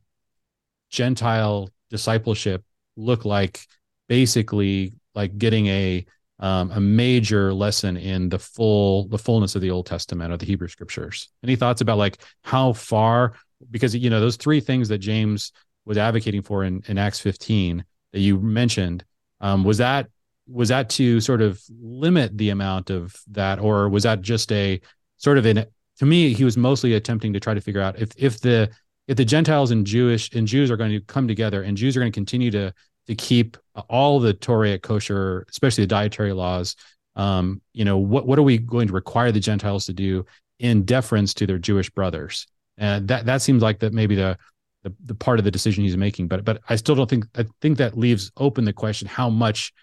Gentile 0.90 1.70
discipleship 1.90 2.64
look 2.96 3.24
like 3.26 3.62
basically 4.08 4.94
like 5.16 5.38
getting 5.38 5.68
a 5.68 6.06
um, 6.40 6.72
a 6.72 6.80
major 6.80 7.54
lesson 7.54 7.96
in 7.96 8.30
the 8.30 8.40
full 8.40 9.08
the 9.08 9.18
fullness 9.18 9.56
of 9.56 9.62
the 9.62 9.72
Old 9.72 9.86
Testament 9.86 10.34
or 10.34 10.38
the 10.38 10.46
Hebrew 10.46 10.68
Scriptures. 10.68 11.30
Any 11.44 11.56
thoughts 11.56 11.82
about 11.82 11.98
like 11.98 12.22
how 12.44 12.74
far? 12.74 13.34
Because 13.72 13.96
you 13.96 14.10
know 14.10 14.20
those 14.20 14.36
three 14.36 14.60
things 14.60 14.90
that 14.90 14.98
James 14.98 15.52
was 15.86 15.98
advocating 15.98 16.42
for 16.42 16.64
in, 16.64 16.84
in 16.88 16.98
Acts 16.98 17.20
15 17.20 17.84
that 18.12 18.20
you 18.20 18.40
mentioned 18.40 19.04
um, 19.42 19.64
was 19.64 19.78
that 19.80 20.10
was 20.48 20.70
that 20.70 20.90
to 20.90 21.22
sort 21.22 21.42
of 21.42 21.62
limit 21.82 22.38
the 22.38 22.50
amount 22.50 22.90
of 22.90 23.16
that, 23.32 23.60
or 23.60 23.90
was 23.90 24.04
that 24.04 24.22
just 24.22 24.52
a 24.52 24.82
sort 25.18 25.38
of 25.38 25.46
in 25.46 25.66
to 26.00 26.06
me 26.06 26.34
he 26.34 26.44
was 26.44 26.58
mostly 26.58 26.94
attempting 26.94 27.34
to 27.34 27.40
try 27.40 27.54
to 27.54 27.62
figure 27.62 27.82
out 27.82 28.00
if 28.00 28.10
if 28.18 28.42
the 28.42 28.70
if 29.08 29.18
the 29.18 29.26
Gentiles 29.26 29.72
and 29.72 29.86
Jewish 29.86 30.32
and 30.34 30.48
Jews 30.48 30.72
are 30.72 30.78
going 30.78 30.92
to 30.92 31.02
come 31.02 31.28
together 31.28 31.64
and 31.64 31.78
Jews 31.78 31.96
are 31.96 32.00
going 32.00 32.12
to 32.12 32.16
continue 32.16 32.52
to 32.52 32.74
to 33.08 33.16
keep 33.16 33.58
all 33.90 34.20
the 34.20 34.34
Torah 34.34 34.80
kosher, 34.80 35.46
especially 35.50 35.84
the 35.84 35.90
dietary 35.90 36.32
laws, 36.32 36.76
um, 37.16 37.62
you 37.74 37.86
know, 37.86 37.98
what 37.98 38.26
what 38.26 38.40
are 38.40 38.44
we 38.44 38.58
going 38.58 38.88
to 38.88 38.94
require 38.94 39.32
the 39.32 39.40
Gentiles 39.40 39.86
to 39.86 39.94
do 39.94 40.26
in 40.60 40.84
deference 40.84 41.34
to 41.36 41.48
their 41.48 41.58
Jewish 41.58 41.90
brothers? 41.90 42.48
And 42.78 43.08
that 43.08 43.26
that 43.26 43.42
seems 43.42 43.62
like 43.62 43.80
that 43.80 43.94
maybe 43.94 44.16
the, 44.16 44.38
the 44.84 44.94
the 45.06 45.16
part 45.16 45.40
of 45.40 45.46
the 45.46 45.52
decision 45.52 45.84
he's 45.84 45.98
making. 45.98 46.28
But 46.28 46.46
but 46.46 46.62
I 46.70 46.76
still 46.76 46.96
don't 46.96 47.10
think 47.10 47.26
I 47.36 47.46
think 47.62 47.78
that 47.78 47.98
leaves 47.98 48.32
open 48.38 48.66
the 48.66 48.74
question 48.74 49.08
how 49.08 49.30
much 49.30 49.74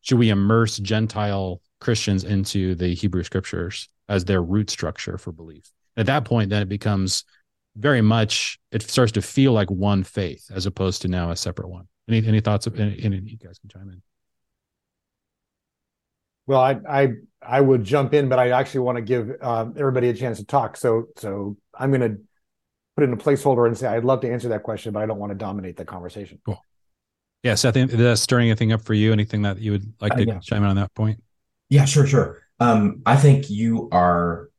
should 0.00 0.18
we 0.18 0.30
immerse 0.30 0.78
Gentile 0.78 1.60
Christians 1.80 2.24
into 2.24 2.74
the 2.74 2.94
Hebrew 2.94 3.22
scriptures 3.22 3.88
as 4.08 4.24
their 4.24 4.42
root 4.42 4.70
structure 4.70 5.18
for 5.18 5.32
belief? 5.32 5.70
At 5.96 6.06
that 6.06 6.24
point, 6.24 6.50
then 6.50 6.62
it 6.62 6.68
becomes 6.68 7.24
very 7.76 8.02
much 8.02 8.58
it 8.72 8.82
starts 8.82 9.12
to 9.12 9.22
feel 9.22 9.52
like 9.52 9.70
one 9.70 10.02
faith 10.02 10.50
as 10.52 10.66
opposed 10.66 11.02
to 11.02 11.08
now 11.08 11.30
a 11.30 11.36
separate 11.36 11.68
one. 11.68 11.86
Any 12.08 12.26
any 12.26 12.40
thoughts? 12.40 12.66
Of, 12.66 12.78
any, 12.78 12.98
any 13.02 13.18
you 13.18 13.36
guys 13.36 13.58
can 13.58 13.70
chime 13.70 13.90
in. 13.90 14.02
Well, 16.46 16.60
I 16.60 16.80
I 16.88 17.08
I 17.42 17.60
would 17.60 17.84
jump 17.84 18.12
in, 18.14 18.28
but 18.28 18.38
I 18.38 18.50
actually 18.50 18.80
want 18.80 18.96
to 18.96 19.02
give 19.02 19.30
uh, 19.40 19.66
everybody 19.76 20.08
a 20.08 20.14
chance 20.14 20.38
to 20.38 20.44
talk. 20.44 20.76
So 20.76 21.06
so 21.16 21.56
I'm 21.78 21.90
going 21.90 22.00
to 22.00 22.20
put 22.96 23.04
in 23.04 23.12
a 23.12 23.16
placeholder 23.16 23.66
and 23.66 23.76
say 23.76 23.86
I'd 23.86 24.04
love 24.04 24.20
to 24.22 24.30
answer 24.30 24.48
that 24.48 24.62
question, 24.62 24.92
but 24.92 25.02
I 25.02 25.06
don't 25.06 25.18
want 25.18 25.30
to 25.30 25.38
dominate 25.38 25.76
the 25.76 25.84
conversation. 25.84 26.40
Cool. 26.44 26.60
Yeah, 27.42 27.54
Seth, 27.54 27.76
is 27.76 27.96
that 27.96 28.18
stirring 28.18 28.48
anything 28.48 28.72
up 28.72 28.82
for 28.82 28.94
you? 28.94 29.12
Anything 29.12 29.42
that 29.42 29.58
you 29.58 29.72
would 29.72 29.92
like 30.00 30.12
uh, 30.12 30.16
to 30.16 30.22
uh, 30.22 30.34
yeah. 30.34 30.38
chime 30.40 30.62
in 30.62 30.68
on 30.68 30.76
that 30.76 30.94
point? 30.94 31.22
Yeah, 31.70 31.84
sure, 31.86 32.06
sure. 32.06 32.42
Um, 32.58 33.00
I 33.06 33.16
think 33.16 33.48
you 33.48 33.88
are 33.92 34.50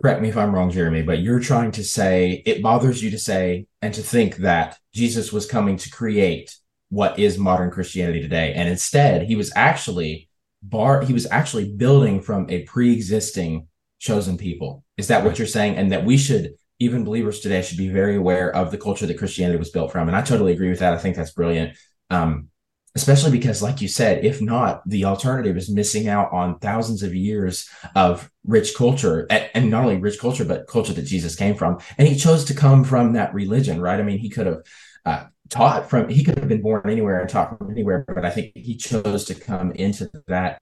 correct 0.00 0.22
me 0.22 0.28
if 0.28 0.36
I'm 0.36 0.54
wrong, 0.54 0.70
Jeremy, 0.70 1.02
but 1.02 1.18
you're 1.18 1.40
trying 1.40 1.72
to 1.72 1.84
say 1.84 2.42
it 2.46 2.62
bothers 2.62 3.02
you 3.02 3.10
to 3.10 3.18
say 3.18 3.66
and 3.82 3.92
to 3.94 4.02
think 4.02 4.36
that 4.36 4.78
Jesus 4.94 5.32
was 5.32 5.46
coming 5.46 5.76
to 5.76 5.90
create 5.90 6.56
what 6.88 7.18
is 7.18 7.38
modern 7.38 7.70
Christianity 7.70 8.20
today. 8.20 8.52
And 8.54 8.68
instead, 8.68 9.22
he 9.24 9.36
was 9.36 9.52
actually 9.56 10.28
bar 10.62 11.02
he 11.02 11.12
was 11.12 11.26
actually 11.30 11.72
building 11.72 12.20
from 12.20 12.48
a 12.48 12.62
pre-existing 12.62 13.66
chosen 13.98 14.38
people. 14.38 14.84
Is 14.96 15.08
that 15.08 15.24
what 15.24 15.38
you're 15.38 15.48
saying? 15.48 15.76
And 15.76 15.90
that 15.92 16.04
we 16.04 16.16
should 16.16 16.54
even 16.82 17.04
believers 17.04 17.40
today 17.40 17.62
should 17.62 17.78
be 17.78 17.88
very 17.88 18.16
aware 18.16 18.54
of 18.54 18.70
the 18.70 18.78
culture 18.78 19.06
that 19.06 19.18
Christianity 19.18 19.58
was 19.58 19.70
built 19.70 19.92
from. 19.92 20.08
And 20.08 20.16
I 20.16 20.22
totally 20.22 20.52
agree 20.52 20.70
with 20.70 20.80
that. 20.80 20.92
I 20.92 20.98
think 20.98 21.16
that's 21.16 21.32
brilliant. 21.32 21.76
Um, 22.10 22.48
especially 22.94 23.30
because 23.30 23.62
like 23.62 23.80
you 23.80 23.88
said 23.88 24.24
if 24.24 24.40
not 24.42 24.86
the 24.86 25.04
alternative 25.04 25.56
is 25.56 25.70
missing 25.70 26.08
out 26.08 26.30
on 26.32 26.58
thousands 26.58 27.02
of 27.02 27.14
years 27.14 27.68
of 27.94 28.30
rich 28.44 28.74
culture 28.76 29.26
and 29.30 29.70
not 29.70 29.84
only 29.84 29.96
rich 29.96 30.18
culture 30.18 30.44
but 30.44 30.66
culture 30.66 30.92
that 30.92 31.06
jesus 31.06 31.34
came 31.34 31.54
from 31.54 31.78
and 31.96 32.06
he 32.06 32.16
chose 32.16 32.44
to 32.44 32.54
come 32.54 32.84
from 32.84 33.14
that 33.14 33.32
religion 33.32 33.80
right 33.80 33.98
i 33.98 34.02
mean 34.02 34.18
he 34.18 34.28
could 34.28 34.46
have 34.46 34.62
uh, 35.06 35.24
taught 35.48 35.88
from 35.88 36.08
he 36.08 36.22
could 36.22 36.38
have 36.38 36.48
been 36.48 36.62
born 36.62 36.82
anywhere 36.84 37.20
and 37.20 37.30
taught 37.30 37.56
from 37.56 37.70
anywhere 37.70 38.04
but 38.06 38.24
i 38.24 38.30
think 38.30 38.52
he 38.54 38.76
chose 38.76 39.24
to 39.24 39.34
come 39.34 39.72
into 39.72 40.10
that 40.26 40.60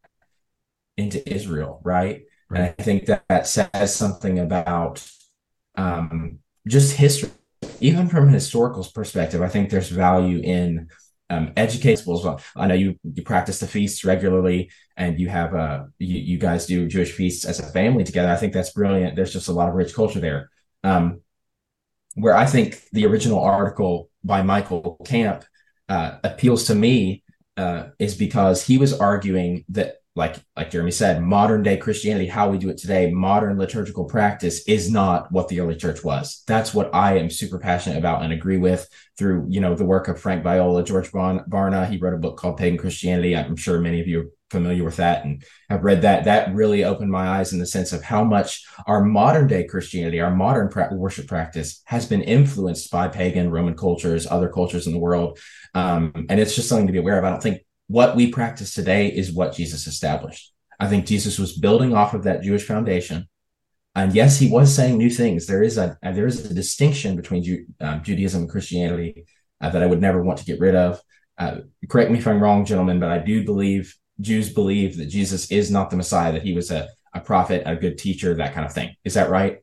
into 0.96 1.28
israel 1.32 1.80
right, 1.84 2.22
right. 2.48 2.60
and 2.60 2.74
i 2.78 2.82
think 2.82 3.06
that 3.06 3.24
that 3.28 3.46
says 3.46 3.94
something 3.94 4.38
about 4.38 5.04
um, 5.76 6.38
just 6.66 6.96
history 6.96 7.30
even 7.80 8.08
from 8.08 8.28
a 8.28 8.32
historical 8.32 8.86
perspective 8.94 9.42
i 9.42 9.48
think 9.48 9.70
there's 9.70 9.88
value 9.88 10.40
in 10.42 10.88
um, 11.30 11.52
educate 11.56 11.92
as 11.92 12.06
well. 12.06 12.40
I 12.56 12.66
know 12.66 12.74
you 12.74 12.98
you 13.04 13.22
practice 13.22 13.60
the 13.60 13.68
feasts 13.68 14.04
regularly, 14.04 14.70
and 14.96 15.18
you 15.18 15.28
have 15.28 15.54
uh 15.54 15.84
you, 15.98 16.18
you 16.18 16.38
guys 16.38 16.66
do 16.66 16.88
Jewish 16.88 17.12
feasts 17.12 17.44
as 17.44 17.60
a 17.60 17.66
family 17.66 18.04
together. 18.04 18.30
I 18.30 18.36
think 18.36 18.52
that's 18.52 18.72
brilliant. 18.72 19.14
There's 19.14 19.32
just 19.32 19.48
a 19.48 19.52
lot 19.52 19.68
of 19.68 19.76
rich 19.76 19.94
culture 19.94 20.20
there. 20.20 20.50
Um, 20.82 21.20
where 22.14 22.34
I 22.34 22.46
think 22.46 22.82
the 22.92 23.06
original 23.06 23.40
article 23.40 24.10
by 24.24 24.42
Michael 24.42 25.00
Camp 25.04 25.44
uh, 25.88 26.18
appeals 26.24 26.64
to 26.64 26.74
me 26.74 27.22
uh, 27.56 27.90
is 28.00 28.16
because 28.16 28.66
he 28.66 28.78
was 28.78 28.98
arguing 28.98 29.64
that 29.68 29.96
like 30.16 30.36
like 30.56 30.70
Jeremy 30.70 30.90
said, 30.90 31.22
modern 31.22 31.62
day 31.62 31.76
Christianity, 31.76 32.26
how 32.26 32.50
we 32.50 32.58
do 32.58 32.68
it 32.68 32.78
today, 32.78 33.12
modern 33.12 33.58
liturgical 33.58 34.04
practice 34.06 34.66
is 34.66 34.90
not 34.90 35.30
what 35.30 35.48
the 35.48 35.60
early 35.60 35.76
church 35.76 36.02
was. 36.02 36.42
That's 36.48 36.74
what 36.74 36.92
I 36.94 37.18
am 37.18 37.30
super 37.30 37.58
passionate 37.58 37.98
about 37.98 38.22
and 38.22 38.32
agree 38.32 38.58
with 38.58 38.88
through 39.16 39.46
you 39.48 39.60
know 39.60 39.74
the 39.74 39.84
work 39.84 40.08
of 40.08 40.20
Frank 40.20 40.42
Viola, 40.42 40.82
George 40.82 41.12
bon- 41.12 41.44
Barna. 41.48 41.88
He 41.88 41.98
wrote 41.98 42.14
a 42.14 42.18
book 42.18 42.36
called 42.36 42.56
Pagan 42.56 42.78
Christianity. 42.78 43.36
I'm 43.36 43.54
sure 43.54 43.80
many 43.80 44.00
of 44.00 44.08
you 44.08 44.20
are 44.20 44.26
familiar 44.50 44.82
with 44.82 44.96
that 44.96 45.24
and 45.24 45.44
have 45.68 45.84
read 45.84 46.02
that. 46.02 46.24
That 46.24 46.52
really 46.54 46.82
opened 46.82 47.12
my 47.12 47.28
eyes 47.28 47.52
in 47.52 47.60
the 47.60 47.66
sense 47.66 47.92
of 47.92 48.02
how 48.02 48.24
much 48.24 48.66
our 48.88 49.04
modern 49.04 49.46
day 49.46 49.64
Christianity, 49.64 50.20
our 50.20 50.34
modern 50.34 50.68
pra- 50.68 50.92
worship 50.92 51.28
practice, 51.28 51.82
has 51.84 52.04
been 52.06 52.22
influenced 52.22 52.90
by 52.90 53.06
pagan 53.06 53.48
Roman 53.48 53.76
cultures, 53.76 54.26
other 54.26 54.48
cultures 54.48 54.88
in 54.88 54.92
the 54.92 54.98
world, 54.98 55.38
um, 55.74 56.26
and 56.28 56.40
it's 56.40 56.56
just 56.56 56.68
something 56.68 56.88
to 56.88 56.92
be 56.92 56.98
aware 56.98 57.16
of. 57.16 57.24
I 57.24 57.30
don't 57.30 57.42
think 57.42 57.62
what 57.90 58.14
we 58.14 58.30
practice 58.30 58.72
today 58.72 59.08
is 59.08 59.32
what 59.32 59.52
Jesus 59.52 59.88
established. 59.88 60.52
I 60.78 60.86
think 60.86 61.06
Jesus 61.06 61.40
was 61.40 61.58
building 61.58 61.92
off 61.92 62.14
of 62.14 62.22
that 62.22 62.40
Jewish 62.40 62.64
foundation. 62.64 63.28
And 63.96 64.14
yes, 64.14 64.38
he 64.38 64.48
was 64.48 64.72
saying 64.72 64.96
new 64.96 65.10
things. 65.10 65.48
There 65.48 65.64
is 65.64 65.76
a 65.76 65.98
there 66.00 66.28
is 66.28 66.48
a 66.48 66.54
distinction 66.54 67.16
between 67.16 67.42
Ju- 67.42 67.66
um, 67.80 68.04
Judaism 68.04 68.42
and 68.42 68.50
Christianity 68.50 69.26
uh, 69.60 69.70
that 69.70 69.82
I 69.82 69.86
would 69.86 70.00
never 70.00 70.22
want 70.22 70.38
to 70.38 70.44
get 70.44 70.60
rid 70.60 70.76
of. 70.76 71.00
Uh, 71.36 71.62
correct 71.88 72.12
me 72.12 72.18
if 72.18 72.28
I'm 72.28 72.40
wrong, 72.40 72.64
gentlemen, 72.64 73.00
but 73.00 73.10
I 73.10 73.18
do 73.18 73.44
believe 73.44 73.92
Jews 74.20 74.52
believe 74.54 74.96
that 74.98 75.06
Jesus 75.06 75.50
is 75.50 75.68
not 75.72 75.90
the 75.90 75.96
Messiah; 75.96 76.32
that 76.32 76.42
he 76.44 76.54
was 76.54 76.70
a 76.70 76.88
a 77.12 77.18
prophet, 77.18 77.64
a 77.66 77.74
good 77.74 77.98
teacher, 77.98 78.34
that 78.34 78.54
kind 78.54 78.64
of 78.64 78.72
thing. 78.72 78.94
Is 79.02 79.14
that 79.14 79.30
right? 79.30 79.58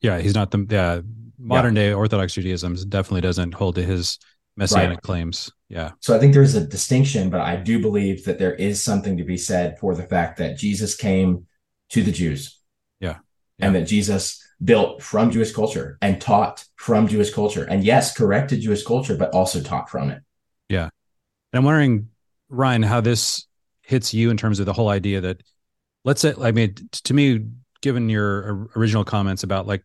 Yeah, 0.00 0.20
he's 0.20 0.34
not 0.34 0.50
the 0.50 0.66
yeah, 0.70 1.00
modern 1.38 1.76
yeah. 1.76 1.82
day 1.82 1.92
Orthodox 1.92 2.32
Judaism 2.32 2.74
definitely 2.88 3.20
doesn't 3.20 3.52
hold 3.52 3.74
to 3.74 3.82
his 3.82 4.18
messianic 4.56 4.96
right. 4.96 5.02
claims. 5.02 5.50
Yeah. 5.68 5.92
So 6.00 6.14
I 6.14 6.18
think 6.18 6.34
there's 6.34 6.54
a 6.54 6.66
distinction, 6.66 7.30
but 7.30 7.40
I 7.40 7.56
do 7.56 7.80
believe 7.80 8.24
that 8.24 8.38
there 8.38 8.54
is 8.54 8.82
something 8.82 9.16
to 9.16 9.24
be 9.24 9.36
said 9.36 9.78
for 9.78 9.94
the 9.94 10.04
fact 10.04 10.38
that 10.38 10.58
Jesus 10.58 10.94
came 10.94 11.46
to 11.90 12.02
the 12.02 12.12
Jews. 12.12 12.58
Yeah. 13.00 13.16
yeah. 13.58 13.66
And 13.66 13.74
that 13.74 13.82
Jesus 13.82 14.40
built 14.62 15.02
from 15.02 15.30
Jewish 15.30 15.52
culture 15.52 15.98
and 16.00 16.20
taught 16.20 16.64
from 16.76 17.08
Jewish 17.08 17.32
culture. 17.32 17.64
And 17.64 17.82
yes, 17.82 18.16
corrected 18.16 18.60
Jewish 18.60 18.84
culture, 18.84 19.16
but 19.16 19.30
also 19.34 19.60
taught 19.60 19.90
from 19.90 20.10
it. 20.10 20.22
Yeah. 20.68 20.84
And 20.84 21.58
I'm 21.58 21.64
wondering, 21.64 22.08
Ryan, 22.48 22.82
how 22.82 23.00
this 23.00 23.46
hits 23.82 24.14
you 24.14 24.30
in 24.30 24.36
terms 24.36 24.60
of 24.60 24.66
the 24.66 24.72
whole 24.72 24.88
idea 24.88 25.20
that 25.22 25.42
let's 26.04 26.20
say, 26.20 26.34
I 26.40 26.52
mean, 26.52 26.74
to 26.92 27.14
me, 27.14 27.46
given 27.82 28.08
your 28.08 28.70
original 28.76 29.04
comments 29.04 29.42
about 29.42 29.66
like 29.66 29.84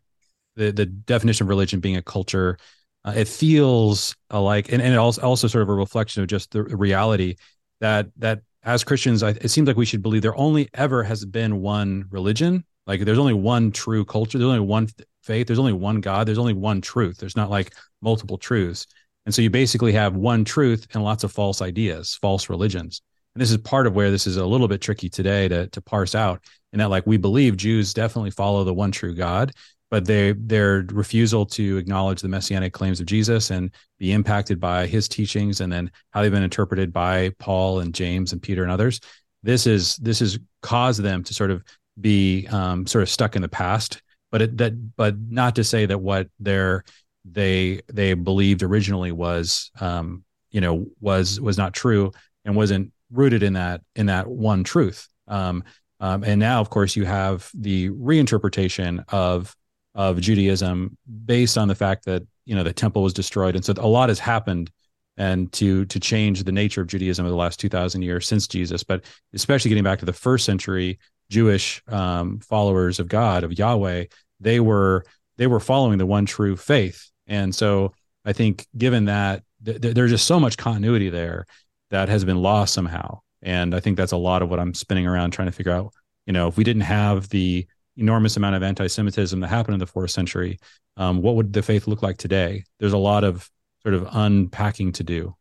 the, 0.55 0.71
the 0.71 0.85
definition 0.85 1.45
of 1.45 1.49
religion 1.49 1.79
being 1.79 1.97
a 1.97 2.01
culture 2.01 2.57
uh, 3.05 3.13
it 3.15 3.27
feels 3.27 4.15
like, 4.31 4.71
and, 4.71 4.81
and 4.81 4.95
also, 4.97 5.21
also 5.21 5.47
sort 5.47 5.61
of 5.61 5.69
a 5.69 5.73
reflection 5.73 6.21
of 6.21 6.27
just 6.27 6.51
the 6.51 6.63
reality 6.63 7.35
that 7.79 8.07
that 8.17 8.41
as 8.63 8.83
Christians, 8.83 9.23
I, 9.23 9.29
it 9.29 9.49
seems 9.49 9.67
like 9.67 9.77
we 9.77 9.85
should 9.85 10.01
believe 10.01 10.21
there 10.21 10.37
only 10.37 10.67
ever 10.73 11.03
has 11.03 11.25
been 11.25 11.61
one 11.61 12.05
religion. 12.09 12.65
Like 12.87 13.01
there's 13.01 13.19
only 13.19 13.33
one 13.33 13.71
true 13.71 14.03
culture. 14.03 14.37
There's 14.37 14.49
only 14.49 14.59
one 14.59 14.89
faith. 15.23 15.47
There's 15.47 15.59
only 15.59 15.73
one 15.73 16.01
God. 16.01 16.27
There's 16.27 16.37
only 16.37 16.53
one 16.53 16.81
truth. 16.81 17.17
There's 17.17 17.37
not 17.37 17.49
like 17.49 17.73
multiple 18.01 18.37
truths. 18.37 18.85
And 19.25 19.33
so 19.33 19.41
you 19.41 19.49
basically 19.49 19.93
have 19.93 20.15
one 20.15 20.43
truth 20.43 20.87
and 20.93 21.03
lots 21.03 21.23
of 21.23 21.31
false 21.31 21.61
ideas, 21.61 22.17
false 22.21 22.49
religions. 22.49 23.01
And 23.35 23.41
this 23.41 23.51
is 23.51 23.57
part 23.57 23.85
of 23.85 23.93
where 23.93 24.11
this 24.11 24.25
is 24.25 24.37
a 24.37 24.45
little 24.45 24.67
bit 24.67 24.81
tricky 24.81 25.07
today 25.07 25.47
to, 25.47 25.67
to 25.67 25.81
parse 25.81 26.15
out. 26.15 26.43
And 26.71 26.81
that, 26.81 26.89
like, 26.89 27.05
we 27.05 27.17
believe 27.17 27.57
Jews 27.57 27.93
definitely 27.93 28.31
follow 28.31 28.63
the 28.63 28.73
one 28.73 28.91
true 28.91 29.13
God 29.13 29.53
but 29.89 30.05
they 30.05 30.33
their 30.33 30.85
refusal 30.91 31.45
to 31.45 31.77
acknowledge 31.77 32.21
the 32.21 32.27
messianic 32.27 32.73
claims 32.73 32.99
of 32.99 33.05
Jesus 33.05 33.49
and 33.49 33.71
be 33.97 34.11
impacted 34.11 34.59
by 34.59 34.85
his 34.85 35.07
teachings 35.07 35.61
and 35.61 35.71
then 35.71 35.91
how 36.11 36.21
they've 36.21 36.31
been 36.31 36.43
interpreted 36.43 36.93
by 36.93 37.31
Paul 37.39 37.79
and 37.79 37.93
James 37.93 38.31
and 38.31 38.41
Peter 38.41 38.63
and 38.63 38.71
others. 38.71 38.99
This 39.43 39.65
is 39.65 39.95
this 39.97 40.19
has 40.19 40.39
caused 40.61 41.01
them 41.01 41.23
to 41.23 41.33
sort 41.33 41.51
of 41.51 41.63
be 41.99 42.47
um, 42.47 42.85
sort 42.87 43.01
of 43.01 43.09
stuck 43.09 43.35
in 43.35 43.41
the 43.41 43.49
past, 43.49 44.01
but 44.31 44.41
it, 44.41 44.57
that 44.57 44.95
but 44.95 45.15
not 45.19 45.55
to 45.55 45.63
say 45.63 45.85
that 45.85 45.99
what 45.99 46.27
they're 46.39 46.83
they 47.25 47.81
they 47.91 48.13
believed 48.13 48.63
originally 48.63 49.11
was 49.11 49.71
um, 49.79 50.23
you 50.51 50.61
know 50.61 50.87
was 50.99 51.39
was 51.39 51.57
not 51.57 51.73
true 51.73 52.11
and 52.45 52.55
wasn't 52.55 52.91
rooted 53.11 53.43
in 53.43 53.53
that 53.53 53.81
in 53.95 54.07
that 54.07 54.27
one 54.27 54.63
truth. 54.63 55.07
Um, 55.27 55.63
um, 55.99 56.23
and 56.23 56.39
now, 56.39 56.61
of 56.61 56.69
course, 56.69 56.95
you 56.95 57.05
have 57.05 57.49
the 57.53 57.89
reinterpretation 57.89 59.03
of 59.09 59.55
of 59.99 60.21
Judaism 60.21 60.97
based 61.25 61.57
on 61.57 61.67
the 61.67 61.75
fact 61.75 62.05
that 62.05 62.23
you 62.45 62.55
know 62.55 62.63
the 62.63 62.71
temple 62.71 63.03
was 63.03 63.13
destroyed, 63.13 63.53
and 63.53 63.65
so 63.65 63.73
a 63.77 63.85
lot 63.85 64.07
has 64.07 64.17
happened 64.17 64.71
and 65.17 65.51
to 65.51 65.83
to 65.87 65.99
change 65.99 66.41
the 66.45 66.53
nature 66.53 66.79
of 66.79 66.87
Judaism 66.87 67.25
over 67.25 67.31
the 67.31 67.35
last 67.35 67.59
two 67.59 67.67
thousand 67.67 68.03
years 68.03 68.25
since 68.25 68.47
Jesus, 68.47 68.81
but 68.81 69.03
especially 69.33 69.67
getting 69.67 69.83
back 69.83 69.99
to 69.99 70.05
the 70.05 70.13
first 70.13 70.45
century 70.45 70.99
Jewish 71.29 71.83
um, 71.89 72.39
followers 72.39 73.01
of 73.01 73.09
God 73.09 73.43
of 73.43 73.59
Yahweh, 73.59 74.05
they 74.39 74.61
were 74.61 75.03
they 75.37 75.47
were 75.47 75.59
following 75.59 75.97
the 75.97 76.05
one 76.05 76.25
true 76.25 76.55
faith, 76.55 77.11
and 77.27 77.53
so 77.53 77.93
I 78.23 78.31
think 78.31 78.67
given 78.77 79.05
that 79.05 79.43
th- 79.65 79.81
th- 79.81 79.95
there's 79.95 80.11
just 80.11 80.27
so 80.27 80.39
much 80.39 80.55
continuity 80.55 81.09
there 81.09 81.45
that 81.91 82.07
has 82.07 82.23
been 82.23 82.41
lost 82.41 82.73
somehow, 82.73 83.19
and 83.41 83.75
I 83.75 83.81
think 83.81 83.97
that's 83.97 84.13
a 84.13 84.17
lot 84.17 84.41
of 84.43 84.49
what 84.49 84.61
I'm 84.61 84.73
spinning 84.73 85.07
around 85.07 85.31
trying 85.31 85.49
to 85.49 85.51
figure 85.51 85.73
out. 85.73 85.91
You 86.25 86.31
know, 86.31 86.47
if 86.47 86.55
we 86.55 86.63
didn't 86.63 86.83
have 86.83 87.27
the 87.27 87.67
enormous 87.99 88.37
amount 88.37 88.55
of 88.55 88.63
anti-Semitism 88.63 89.39
that 89.39 89.47
happened 89.47 89.73
in 89.73 89.79
the 89.79 89.87
fourth 89.87 90.11
century, 90.11 90.59
um, 90.97 91.21
what 91.21 91.35
would 91.35 91.53
the 91.53 91.61
faith 91.61 91.87
look 91.87 92.01
like 92.01 92.17
today? 92.17 92.63
There's 92.79 92.93
a 92.93 92.97
lot 92.97 93.23
of 93.23 93.49
sort 93.83 93.95
of 93.95 94.07
unpacking 94.11 94.93
to 94.93 95.03
do. 95.03 95.35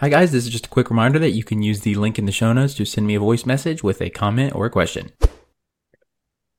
Hi 0.00 0.08
guys, 0.08 0.32
this 0.32 0.44
is 0.44 0.50
just 0.50 0.66
a 0.66 0.70
quick 0.70 0.90
reminder 0.90 1.18
that 1.20 1.30
you 1.30 1.44
can 1.44 1.62
use 1.62 1.80
the 1.80 1.94
link 1.94 2.18
in 2.18 2.24
the 2.24 2.32
show 2.32 2.52
notes 2.52 2.74
to 2.74 2.84
send 2.84 3.06
me 3.06 3.14
a 3.14 3.20
voice 3.20 3.46
message 3.46 3.84
with 3.84 4.02
a 4.02 4.10
comment 4.10 4.54
or 4.54 4.66
a 4.66 4.70
question. 4.70 5.12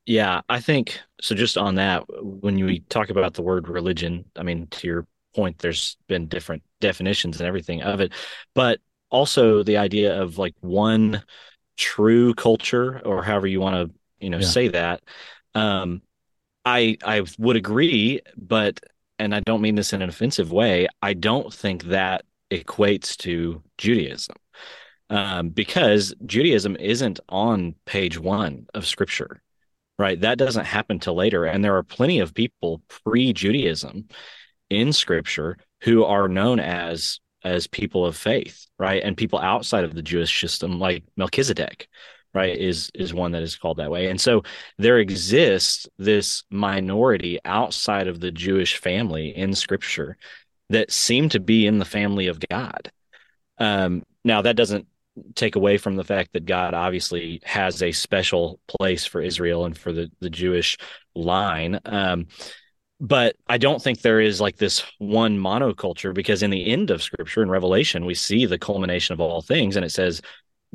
Yeah, 0.06 0.42
I 0.48 0.60
think 0.60 1.00
so. 1.22 1.36
Just 1.36 1.58
on 1.58 1.76
that, 1.76 2.04
when 2.22 2.56
we 2.56 2.80
talk 2.82 3.10
about 3.10 3.34
the 3.34 3.42
word 3.42 3.68
religion, 3.70 4.26
I 4.38 4.44
mean, 4.44 4.68
to 4.68 4.88
your 4.88 5.08
point, 5.36 5.60
there's 5.60 5.98
been 6.08 6.28
different 6.28 6.64
definitions 6.80 7.40
and 7.40 7.48
everything 7.48 7.82
of 7.82 8.00
it, 8.02 8.14
but 8.54 8.80
also 9.10 9.64
the 9.64 9.78
idea 9.78 10.22
of 10.22 10.38
like 10.38 10.56
one 10.62 11.24
true 11.78 12.34
culture 12.34 13.02
or 13.06 13.24
however 13.24 13.48
you 13.48 13.60
want 13.60 13.76
to 13.76 13.96
you 14.24 14.30
know 14.30 14.40
yeah. 14.40 14.48
say 14.48 14.68
that 14.68 15.02
um 15.56 16.02
i 16.66 16.98
i 17.04 17.24
would 17.38 17.56
agree 17.56 18.20
but 18.38 18.80
and 19.20 19.36
i 19.36 19.40
don't 19.42 19.62
mean 19.62 19.76
this 19.76 19.94
in 19.94 20.02
an 20.02 20.10
offensive 20.10 20.52
way 20.52 20.88
i 21.02 21.14
don't 21.14 21.54
think 21.54 21.84
that 21.86 22.24
equates 22.52 23.18
to 23.18 23.62
judaism 23.78 24.36
um, 25.10 25.50
because 25.50 26.14
judaism 26.26 26.76
isn't 26.78 27.20
on 27.30 27.76
page 27.86 28.18
one 28.18 28.66
of 28.74 28.88
scripture 28.88 29.42
right 30.00 30.22
that 30.22 30.38
doesn't 30.38 30.66
happen 30.66 31.00
till 31.00 31.16
later 31.16 31.46
and 31.46 31.64
there 31.64 31.76
are 31.76 31.84
plenty 31.84 32.20
of 32.20 32.34
people 32.34 32.82
pre-judaism 32.88 34.08
in 34.70 34.94
scripture 34.94 35.58
who 35.82 36.04
are 36.04 36.28
known 36.28 36.60
as 36.60 37.20
as 37.44 37.68
people 37.68 38.06
of 38.06 38.16
faith, 38.16 38.68
right? 38.80 39.04
And 39.04 39.18
people 39.18 39.40
outside 39.40 39.84
of 39.84 39.94
the 39.94 40.02
Jewish 40.02 40.40
system, 40.40 40.80
like 40.80 41.04
Melchizedek, 41.18 41.88
right, 42.34 42.58
is 42.58 42.90
is 42.94 43.14
one 43.14 43.32
that 43.32 43.44
is 43.44 43.56
called 43.56 43.78
that 43.78 43.92
way. 43.92 44.10
And 44.10 44.20
so 44.20 44.44
there 44.78 45.00
exists 45.00 45.88
this 45.98 46.44
minority 46.50 47.40
outside 47.46 48.08
of 48.08 48.20
the 48.20 48.32
Jewish 48.32 48.78
family 48.78 49.36
in 49.36 49.54
Scripture 49.54 50.18
that 50.70 50.92
seem 50.92 51.30
to 51.30 51.40
be 51.40 51.68
in 51.68 51.80
the 51.80 51.86
family 51.86 52.28
of 52.28 52.40
God. 52.50 52.92
Um, 53.58 54.04
now 54.24 54.42
that 54.42 54.56
doesn't 54.56 54.88
take 55.36 55.56
away 55.56 55.78
from 55.78 55.96
the 55.96 56.04
fact 56.04 56.34
that 56.34 56.46
God 56.46 56.74
obviously 56.74 57.40
has 57.44 57.84
a 57.84 57.92
special 57.92 58.60
place 58.68 59.06
for 59.06 59.22
Israel 59.22 59.66
and 59.66 59.78
for 59.78 59.92
the 59.92 60.12
the 60.20 60.30
Jewish 60.30 60.78
line. 61.16 61.80
Um, 61.86 62.28
but 63.04 63.36
I 63.48 63.58
don't 63.58 63.82
think 63.82 64.00
there 64.00 64.22
is 64.22 64.40
like 64.40 64.56
this 64.56 64.82
one 64.98 65.38
monoculture 65.38 66.14
because 66.14 66.42
in 66.42 66.52
the 66.52 66.66
end 66.68 66.90
of 66.90 67.04
scripture 67.04 67.44
in 67.44 67.50
Revelation, 67.50 68.06
we 68.06 68.14
see 68.14 68.46
the 68.46 68.58
culmination 68.58 69.12
of 69.12 69.20
all 69.20 69.42
things. 69.42 69.76
And 69.76 69.84
it 69.84 69.92
says, 69.92 70.22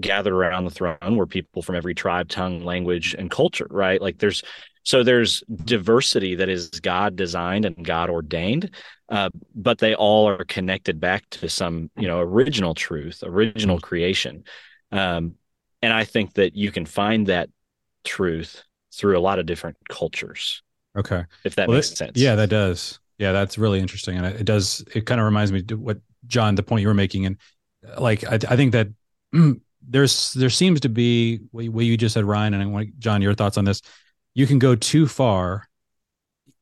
gathered 0.01 0.33
around 0.33 0.65
the 0.65 0.71
throne 0.71 1.17
were 1.17 1.27
people 1.27 1.63
from 1.63 1.75
every 1.75 1.95
tribe, 1.95 2.29
tongue, 2.29 2.65
language, 2.65 3.15
and 3.19 3.31
culture, 3.31 3.67
right? 3.71 4.01
Like 4.01 4.19
there's 4.19 4.43
so 4.89 5.03
there's 5.03 5.43
diversity 5.65 6.37
that 6.37 6.49
is 6.49 6.71
God 6.71 7.15
designed 7.15 7.67
and 7.67 7.85
God 7.85 8.09
ordained, 8.09 8.75
uh, 9.11 9.29
but 9.55 9.79
they 9.79 9.95
all 9.95 10.27
are 10.27 10.45
connected 10.45 10.99
back 10.99 11.29
to 11.31 11.49
some, 11.51 11.91
you 11.97 12.09
know, 12.09 12.21
original 12.21 12.75
truth, 12.75 13.23
original 13.23 13.81
creation. 13.81 14.45
Um, 14.91 15.35
and 15.83 15.93
I 15.93 16.05
think 16.05 16.35
that 16.35 16.57
you 16.57 16.73
can 16.73 16.87
find 16.87 17.27
that 17.27 17.51
truth 18.05 18.65
through 18.95 19.19
a 19.19 19.21
lot 19.21 19.39
of 19.39 19.45
different 19.45 19.77
cultures. 19.91 20.63
Okay. 20.97 21.25
If 21.45 21.55
that 21.57 21.69
well, 21.69 21.77
makes 21.77 21.91
sense. 21.95 22.13
Yeah, 22.17 22.35
that 22.37 22.49
does. 22.49 22.99
Yeah, 23.19 23.33
that's 23.33 23.59
really 23.59 23.81
interesting. 23.81 24.17
And 24.17 24.25
it 24.25 24.45
does, 24.45 24.83
it 24.95 25.05
kind 25.05 25.21
of 25.21 25.27
reminds 25.27 25.53
me 25.53 25.63
what 25.75 25.99
Jon, 26.27 26.55
the 26.55 26.63
point 26.63 26.81
you 26.81 26.89
were 26.89 26.95
making. 26.95 27.27
And 27.27 27.37
like, 27.99 28.25
I, 28.25 28.37
I 28.37 28.57
think 28.57 28.73
that 28.73 28.89
there's, 29.89 30.33
there 30.33 30.51
seems 30.51 30.81
to 30.81 30.89
be 30.89 31.41
what 31.51 31.85
you 31.85 31.97
just 31.97 32.15
said, 32.15 32.25
Ryan, 32.25 32.55
and 32.55 32.63
I 32.63 32.67
want 32.67 32.99
Jon, 32.99 33.23
your 33.23 33.35
thoughts 33.35 33.59
on 33.59 33.65
this. 33.65 33.83
You 34.35 34.47
can 34.47 34.59
go 34.59 34.75
too 34.75 35.07
far 35.07 35.69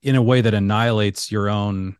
in 0.02 0.16
a 0.16 0.22
way 0.22 0.40
that 0.40 0.54
annihilates 0.54 1.30
your 1.32 1.48
own 1.48 1.96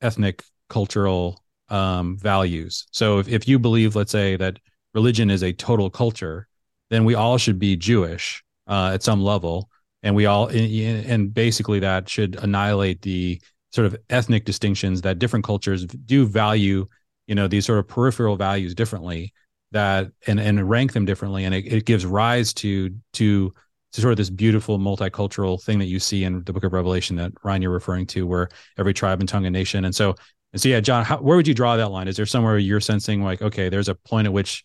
ethnic 0.00 0.42
cultural 0.68 1.42
um, 1.68 2.16
values. 2.18 2.86
So 2.92 3.18
if, 3.18 3.28
if 3.28 3.48
you 3.48 3.58
believe, 3.58 3.96
let's 3.96 4.12
say 4.12 4.36
that 4.36 4.58
religion 4.94 5.30
is 5.30 5.42
a 5.42 5.52
total 5.52 5.90
culture, 5.90 6.46
then 6.90 7.04
we 7.04 7.14
all 7.14 7.38
should 7.38 7.58
be 7.58 7.76
Jewish 7.76 8.42
uh, 8.66 8.92
at 8.94 9.02
some 9.02 9.22
level 9.22 9.70
and 10.02 10.14
we 10.14 10.26
all 10.26 10.48
and 10.48 11.32
basically 11.32 11.80
that 11.80 12.08
should 12.08 12.36
annihilate 12.36 13.02
the 13.02 13.40
sort 13.72 13.86
of 13.86 13.96
ethnic 14.10 14.44
distinctions 14.44 15.02
that 15.02 15.18
different 15.18 15.44
cultures 15.44 15.86
do 15.86 16.26
value 16.26 16.86
you 17.26 17.34
know 17.34 17.48
these 17.48 17.66
sort 17.66 17.78
of 17.78 17.88
peripheral 17.88 18.36
values 18.36 18.74
differently 18.74 19.32
that 19.72 20.10
and 20.26 20.38
and 20.40 20.68
rank 20.68 20.92
them 20.92 21.04
differently. 21.04 21.44
And 21.44 21.54
it, 21.54 21.66
it 21.66 21.84
gives 21.84 22.06
rise 22.06 22.54
to 22.54 22.90
to 23.14 23.52
to 23.92 24.00
sort 24.00 24.12
of 24.12 24.16
this 24.16 24.30
beautiful 24.30 24.78
multicultural 24.78 25.62
thing 25.62 25.78
that 25.78 25.86
you 25.86 25.98
see 25.98 26.24
in 26.24 26.44
the 26.44 26.52
book 26.52 26.64
of 26.64 26.72
revelation 26.72 27.16
that 27.16 27.32
ryan 27.44 27.60
you're 27.60 27.70
referring 27.70 28.06
to 28.06 28.26
where 28.26 28.48
every 28.78 28.94
tribe 28.94 29.20
and 29.20 29.28
tongue 29.28 29.44
and 29.44 29.52
nation. 29.52 29.84
And 29.84 29.94
so 29.94 30.14
and 30.52 30.60
so 30.60 30.68
yeah 30.68 30.80
jon 30.80 31.04
how, 31.04 31.18
where 31.18 31.36
would 31.36 31.48
you 31.48 31.54
draw 31.54 31.76
that 31.76 31.90
line? 31.90 32.08
Is 32.08 32.16
there 32.16 32.26
somewhere 32.26 32.58
you're 32.58 32.80
sensing 32.80 33.22
like 33.22 33.42
okay 33.42 33.68
there's 33.68 33.88
a 33.88 33.94
point 33.94 34.26
at 34.26 34.32
which 34.32 34.62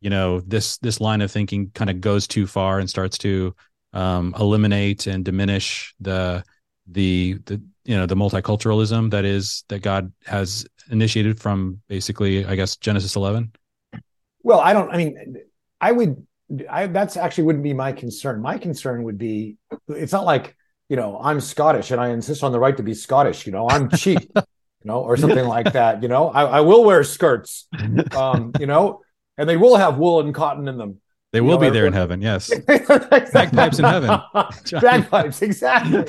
you 0.00 0.10
know 0.10 0.40
this 0.40 0.78
this 0.78 1.00
line 1.00 1.20
of 1.20 1.30
thinking 1.30 1.70
kind 1.74 1.90
of 1.90 2.00
goes 2.00 2.26
too 2.26 2.46
far 2.46 2.78
and 2.78 2.88
starts 2.88 3.18
to 3.18 3.54
um, 3.92 4.34
eliminate 4.38 5.06
and 5.06 5.24
diminish 5.24 5.94
the 6.00 6.44
the 6.86 7.38
the 7.46 7.60
you 7.84 7.96
know 7.96 8.06
the 8.06 8.14
multiculturalism 8.14 9.10
that 9.10 9.24
is 9.24 9.64
that 9.68 9.80
God 9.80 10.12
has 10.24 10.66
initiated 10.90 11.40
from 11.40 11.80
basically 11.88 12.44
I 12.44 12.56
guess 12.56 12.76
Genesis 12.76 13.16
11? 13.16 13.52
Well, 14.42 14.60
I 14.60 14.72
don't 14.72 14.92
I 14.92 14.96
mean 14.96 15.36
I 15.80 15.92
would 15.92 16.26
I 16.68 16.86
that's 16.86 17.16
actually 17.16 17.44
wouldn't 17.44 17.64
be 17.64 17.74
my 17.74 17.92
concern. 17.92 18.40
My 18.40 18.58
concern 18.58 19.04
would 19.04 19.18
be 19.18 19.56
it's 19.88 20.12
not 20.12 20.24
like, 20.24 20.56
you 20.88 20.96
know, 20.96 21.20
I'm 21.22 21.40
Scottish 21.40 21.90
and 21.90 22.00
I 22.00 22.08
insist 22.08 22.42
on 22.42 22.52
the 22.52 22.58
right 22.58 22.76
to 22.76 22.82
be 22.82 22.94
Scottish, 22.94 23.46
you 23.46 23.52
know, 23.52 23.68
I'm 23.68 23.88
cheap, 23.90 24.30
you 24.34 24.42
know, 24.84 25.00
or 25.00 25.16
something 25.16 25.44
like 25.44 25.72
that, 25.72 26.02
you 26.02 26.08
know. 26.08 26.30
I, 26.30 26.44
I 26.44 26.60
will 26.60 26.84
wear 26.84 27.04
skirts. 27.04 27.68
Um, 28.12 28.52
you 28.58 28.66
know, 28.66 29.02
and 29.38 29.48
they 29.48 29.56
will 29.56 29.76
have 29.76 29.98
wool 29.98 30.20
and 30.20 30.34
cotton 30.34 30.66
in 30.66 30.76
them. 30.76 31.00
They 31.32 31.40
will 31.40 31.60
know, 31.60 31.68
be 31.68 31.70
there 31.70 31.86
in 31.86 31.92
heaven. 32.02 32.20
Yes. 32.20 32.52
Bagpipes 32.66 33.78
in 33.78 33.84
heaven. 33.84 34.20
Bagpipes, 34.80 35.42
exactly. 35.42 36.04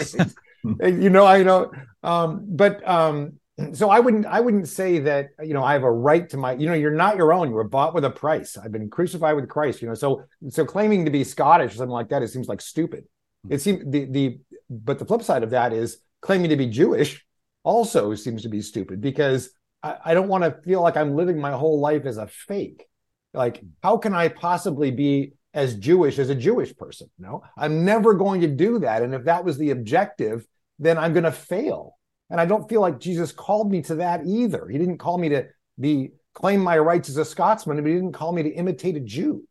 you 0.64 1.10
know, 1.10 1.26
I 1.26 1.44
know. 1.44 1.72
Um, 2.02 2.46
but 2.48 2.88
um, 2.88 3.40
so 3.74 3.90
I 3.90 4.00
wouldn't 4.00 4.26
I 4.26 4.40
wouldn't 4.40 4.68
say 4.68 5.00
that, 5.00 5.30
you 5.42 5.54
know, 5.54 5.64
I 5.64 5.74
have 5.74 5.84
a 5.84 5.92
right 5.92 6.28
to 6.30 6.38
my, 6.38 6.54
you 6.54 6.68
know, 6.68 6.74
you're 6.74 6.92
not 6.92 7.18
your 7.18 7.34
own. 7.34 7.50
You 7.50 7.56
were 7.56 7.64
bought 7.64 7.94
with 7.94 8.06
a 8.06 8.10
price. 8.10 8.58
I've 8.58 8.72
been 8.72 8.90
crucified 8.90 9.36
with 9.36 9.50
Christ, 9.50 9.82
you 9.82 9.88
know. 9.88 9.94
So 9.94 10.24
so 10.50 10.66
claiming 10.66 11.06
to 11.06 11.12
be 11.12 11.24
Scottish 11.24 11.74
or 11.74 11.76
something 11.76 11.92
like 11.92 12.10
that, 12.10 12.24
it 12.24 12.30
seems 12.30 12.48
like 12.48 12.62
stupid. 12.62 13.06
Hmm. 13.46 13.54
It 13.54 13.62
seems 13.62 13.84
the 13.90 14.06
the 14.06 14.40
but 14.70 15.00
the 15.00 15.06
flip 15.06 15.24
side 15.24 15.44
of 15.44 15.52
that 15.52 15.74
is 15.74 15.98
claiming 16.22 16.50
to 16.50 16.56
be 16.56 16.68
Jewish 16.68 17.26
also 17.64 18.16
seems 18.16 18.44
to 18.44 18.50
be 18.50 18.62
stupid 18.62 19.02
because 19.02 19.52
I, 19.84 19.98
I 20.06 20.14
don't 20.14 20.28
want 20.28 20.44
to 20.44 20.62
feel 20.64 20.82
like 20.82 20.98
I'm 20.98 21.16
living 21.16 21.40
my 21.40 21.52
whole 21.52 21.80
life 21.80 22.06
as 22.06 22.18
a 22.18 22.28
fake. 22.28 22.86
Like, 23.34 23.60
hmm. 23.60 23.68
how 23.84 23.98
can 23.98 24.14
I 24.14 24.28
possibly 24.28 24.92
be 24.92 25.34
as 25.54 25.76
Jewish 25.76 26.20
as 26.20 26.30
a 26.30 26.36
Jewish 26.36 26.76
person? 26.76 27.10
No, 27.20 27.44
I'm 27.58 27.86
never 27.86 28.14
going 28.14 28.42
to 28.42 28.48
do 28.48 28.80
that. 28.80 29.02
And 29.02 29.14
if 29.14 29.26
that 29.26 29.44
was 29.44 29.58
the 29.58 29.72
objective, 29.72 30.46
then 30.80 30.98
I'm 30.98 31.14
going 31.14 31.26
to 31.26 31.32
fail. 31.32 31.98
And 32.32 32.42
I 32.42 32.46
don't 32.46 32.68
feel 32.68 32.82
like 32.82 33.00
Jesus 33.00 33.32
called 33.32 33.70
me 33.70 33.82
to 33.84 33.96
that 33.96 34.26
either. 34.26 34.68
He 34.68 34.78
didn't 34.78 34.98
call 34.98 35.18
me 35.18 35.30
to 35.30 35.48
be 35.80 36.12
claim 36.34 36.62
my 36.62 36.80
rights 36.80 37.10
as 37.10 37.18
a 37.18 37.26
Scotsman, 37.26 37.78
but 37.78 37.88
he 37.88 37.94
didn't 37.94 38.14
call 38.14 38.32
me 38.32 38.42
to 38.44 38.50
imitate 38.50 38.96
a 38.96 39.02
Jew. 39.02 39.44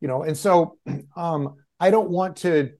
You 0.00 0.08
know, 0.08 0.22
and 0.22 0.36
so 0.36 0.78
um, 1.16 1.56
I 1.80 1.90
don't 1.90 2.10
want 2.10 2.36
to. 2.38 2.72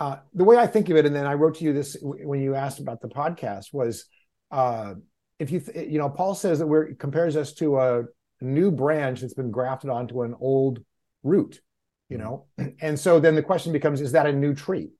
Uh, 0.00 0.16
the 0.32 0.44
way 0.44 0.56
I 0.56 0.66
think 0.66 0.88
of 0.88 0.96
it, 0.96 1.06
and 1.06 1.14
then 1.14 1.26
I 1.26 1.34
wrote 1.34 1.56
to 1.56 1.64
you 1.64 1.72
this 1.72 1.96
when 2.00 2.40
you 2.40 2.54
asked 2.54 2.80
about 2.80 3.00
the 3.00 3.08
podcast 3.08 3.72
was, 3.72 4.06
uh, 4.50 4.94
if 5.38 5.50
you 5.50 5.60
th- 5.60 5.88
you 5.88 5.98
know, 5.98 6.08
Paul 6.08 6.34
says 6.34 6.58
that 6.58 6.66
we're 6.66 6.94
compares 6.94 7.36
us 7.36 7.52
to 7.54 7.78
a 7.78 8.04
new 8.40 8.70
branch 8.70 9.20
that's 9.20 9.34
been 9.34 9.50
grafted 9.50 9.90
onto 9.90 10.22
an 10.22 10.34
old 10.40 10.80
root 11.22 11.60
you 12.08 12.18
know 12.18 12.46
and 12.80 12.98
so 12.98 13.18
then 13.18 13.34
the 13.34 13.42
question 13.42 13.72
becomes 13.72 14.00
is 14.00 14.12
that 14.12 14.26
a 14.26 14.32
new 14.32 14.54
tree 14.54 14.90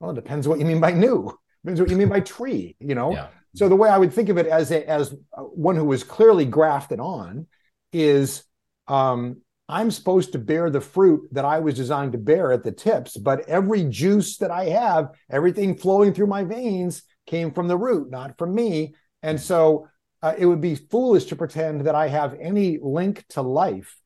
well 0.00 0.10
it 0.10 0.14
depends 0.14 0.48
what 0.48 0.58
you 0.58 0.64
mean 0.64 0.80
by 0.80 0.90
new 0.90 1.30
depends 1.68 1.80
what 1.80 1.90
you 1.90 1.96
mean 1.96 2.08
by 2.08 2.20
tree 2.20 2.76
you 2.80 2.94
know 2.94 3.12
yeah. 3.12 3.28
so 3.54 3.68
the 3.68 3.76
way 3.76 3.88
i 3.88 3.98
would 3.98 4.12
think 4.12 4.28
of 4.28 4.38
it 4.38 4.46
as 4.46 4.70
a, 4.70 4.88
as 4.88 5.14
one 5.32 5.76
who 5.76 5.84
was 5.84 6.02
clearly 6.02 6.44
grafted 6.44 7.00
on 7.00 7.46
is 7.92 8.44
um, 8.88 9.40
i'm 9.68 9.90
supposed 9.90 10.32
to 10.32 10.38
bear 10.38 10.70
the 10.70 10.80
fruit 10.80 11.28
that 11.32 11.44
i 11.44 11.58
was 11.58 11.74
designed 11.74 12.12
to 12.12 12.18
bear 12.18 12.52
at 12.52 12.64
the 12.64 12.72
tips 12.72 13.16
but 13.16 13.48
every 13.48 13.84
juice 13.84 14.38
that 14.38 14.50
i 14.50 14.64
have 14.64 15.10
everything 15.30 15.76
flowing 15.76 16.12
through 16.12 16.26
my 16.26 16.44
veins 16.44 17.02
came 17.26 17.52
from 17.52 17.68
the 17.68 17.76
root 17.76 18.10
not 18.10 18.36
from 18.38 18.54
me 18.54 18.94
and 19.22 19.40
so 19.40 19.86
uh, 20.22 20.34
it 20.36 20.46
would 20.46 20.60
be 20.60 20.74
foolish 20.74 21.26
to 21.26 21.36
pretend 21.36 21.86
that 21.86 21.94
I 21.94 22.08
have 22.08 22.36
any 22.40 22.78
link 22.82 23.24
to 23.30 23.42
life 23.42 24.00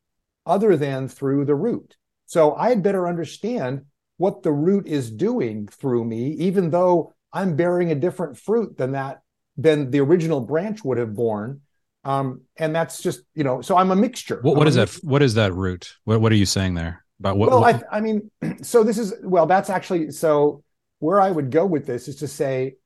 other 0.44 0.76
than 0.76 1.08
through 1.08 1.44
the 1.44 1.54
root. 1.54 1.96
So 2.26 2.54
I 2.54 2.68
had 2.68 2.82
better 2.82 3.08
understand 3.08 3.82
what 4.16 4.42
the 4.42 4.52
root 4.52 4.86
is 4.86 5.10
doing 5.10 5.68
through 5.68 6.04
me, 6.04 6.32
even 6.32 6.70
though 6.70 7.14
I'm 7.32 7.56
bearing 7.56 7.90
a 7.90 7.94
different 7.94 8.38
fruit 8.38 8.76
than 8.76 8.92
that 8.92 9.22
than 9.56 9.90
the 9.90 10.00
original 10.00 10.40
branch 10.40 10.84
would 10.84 10.98
have 10.98 11.14
borne. 11.14 11.60
Um, 12.04 12.42
and 12.56 12.74
that's 12.74 13.02
just 13.02 13.22
you 13.34 13.44
know, 13.44 13.60
so 13.62 13.76
I'm 13.76 13.90
a 13.90 13.96
mixture. 13.96 14.40
What, 14.42 14.56
what 14.56 14.68
is 14.68 14.74
that? 14.74 14.90
What 15.02 15.22
is 15.22 15.34
that 15.34 15.52
root? 15.54 15.94
What 16.04 16.20
What 16.20 16.32
are 16.32 16.36
you 16.36 16.46
saying 16.46 16.74
there 16.74 17.04
about 17.20 17.36
what? 17.36 17.50
Well, 17.50 17.60
what? 17.60 17.84
I, 17.90 17.98
I 17.98 18.00
mean, 18.00 18.30
so 18.62 18.82
this 18.82 18.98
is 18.98 19.14
well, 19.22 19.46
that's 19.46 19.70
actually 19.70 20.10
so. 20.10 20.64
Where 20.98 21.20
I 21.20 21.32
would 21.32 21.50
go 21.50 21.66
with 21.66 21.84
this 21.84 22.06
is 22.06 22.16
to 22.16 22.28
say, 22.28 22.76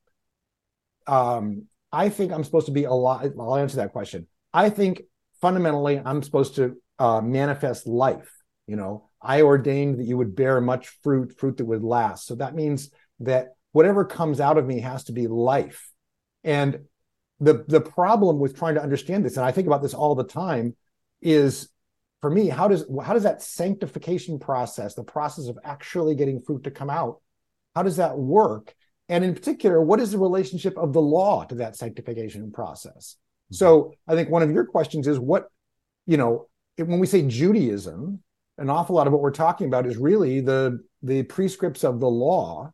um, 1.06 1.66
I 1.92 2.08
think 2.08 2.32
I'm 2.32 2.44
supposed 2.44 2.64
to 2.64 2.72
be 2.72 2.84
a 2.84 2.92
lot. 2.92 3.26
I'll 3.38 3.56
answer 3.56 3.76
that 3.76 3.92
question. 3.92 4.26
I 4.54 4.70
think 4.70 5.02
fundamentally 5.42 6.00
I'm 6.02 6.22
supposed 6.22 6.56
to 6.56 6.76
uh, 6.98 7.20
manifest 7.20 7.86
life. 7.86 8.32
You 8.66 8.76
know, 8.76 9.10
I 9.20 9.42
ordained 9.42 9.98
that 9.98 10.04
you 10.04 10.16
would 10.16 10.34
bear 10.34 10.60
much 10.60 10.88
fruit, 11.02 11.38
fruit 11.38 11.58
that 11.58 11.64
would 11.64 11.82
last. 11.82 12.26
So 12.26 12.36
that 12.36 12.54
means 12.54 12.90
that 13.20 13.48
whatever 13.76 14.06
comes 14.06 14.40
out 14.40 14.56
of 14.56 14.66
me 14.66 14.80
has 14.80 15.04
to 15.04 15.12
be 15.12 15.26
life. 15.26 15.90
And 16.42 16.86
the 17.40 17.62
the 17.68 17.82
problem 17.82 18.38
with 18.38 18.56
trying 18.56 18.76
to 18.76 18.82
understand 18.82 19.22
this, 19.22 19.36
and 19.36 19.44
I 19.44 19.52
think 19.52 19.66
about 19.66 19.82
this 19.82 19.92
all 19.92 20.14
the 20.14 20.24
time, 20.24 20.74
is 21.20 21.68
for 22.22 22.30
me, 22.30 22.48
how 22.48 22.68
does 22.68 22.86
how 23.04 23.12
does 23.12 23.24
that 23.24 23.42
sanctification 23.42 24.38
process, 24.38 24.94
the 24.94 25.04
process 25.04 25.48
of 25.48 25.58
actually 25.62 26.14
getting 26.14 26.40
fruit 26.40 26.64
to 26.64 26.70
come 26.70 26.88
out, 26.88 27.20
how 27.74 27.82
does 27.82 27.98
that 27.98 28.16
work? 28.16 28.74
And 29.10 29.22
in 29.22 29.34
particular, 29.34 29.82
what 29.82 30.00
is 30.00 30.10
the 30.10 30.18
relationship 30.18 30.78
of 30.78 30.94
the 30.94 31.02
law 31.02 31.44
to 31.44 31.56
that 31.56 31.76
sanctification 31.76 32.50
process? 32.52 33.16
Mm-hmm. 33.52 33.56
So 33.56 33.92
I 34.08 34.14
think 34.14 34.30
one 34.30 34.42
of 34.42 34.50
your 34.50 34.64
questions 34.64 35.06
is 35.06 35.18
what, 35.18 35.48
you 36.06 36.16
know, 36.16 36.48
when 36.78 36.98
we 36.98 37.06
say 37.06 37.20
Judaism, 37.28 38.22
an 38.56 38.70
awful 38.70 38.96
lot 38.96 39.06
of 39.06 39.12
what 39.12 39.20
we're 39.20 39.42
talking 39.44 39.66
about 39.66 39.86
is 39.86 39.98
really 39.98 40.40
the 40.40 40.78
the 41.02 41.24
prescripts 41.24 41.84
of 41.84 42.00
the 42.00 42.08
law. 42.08 42.72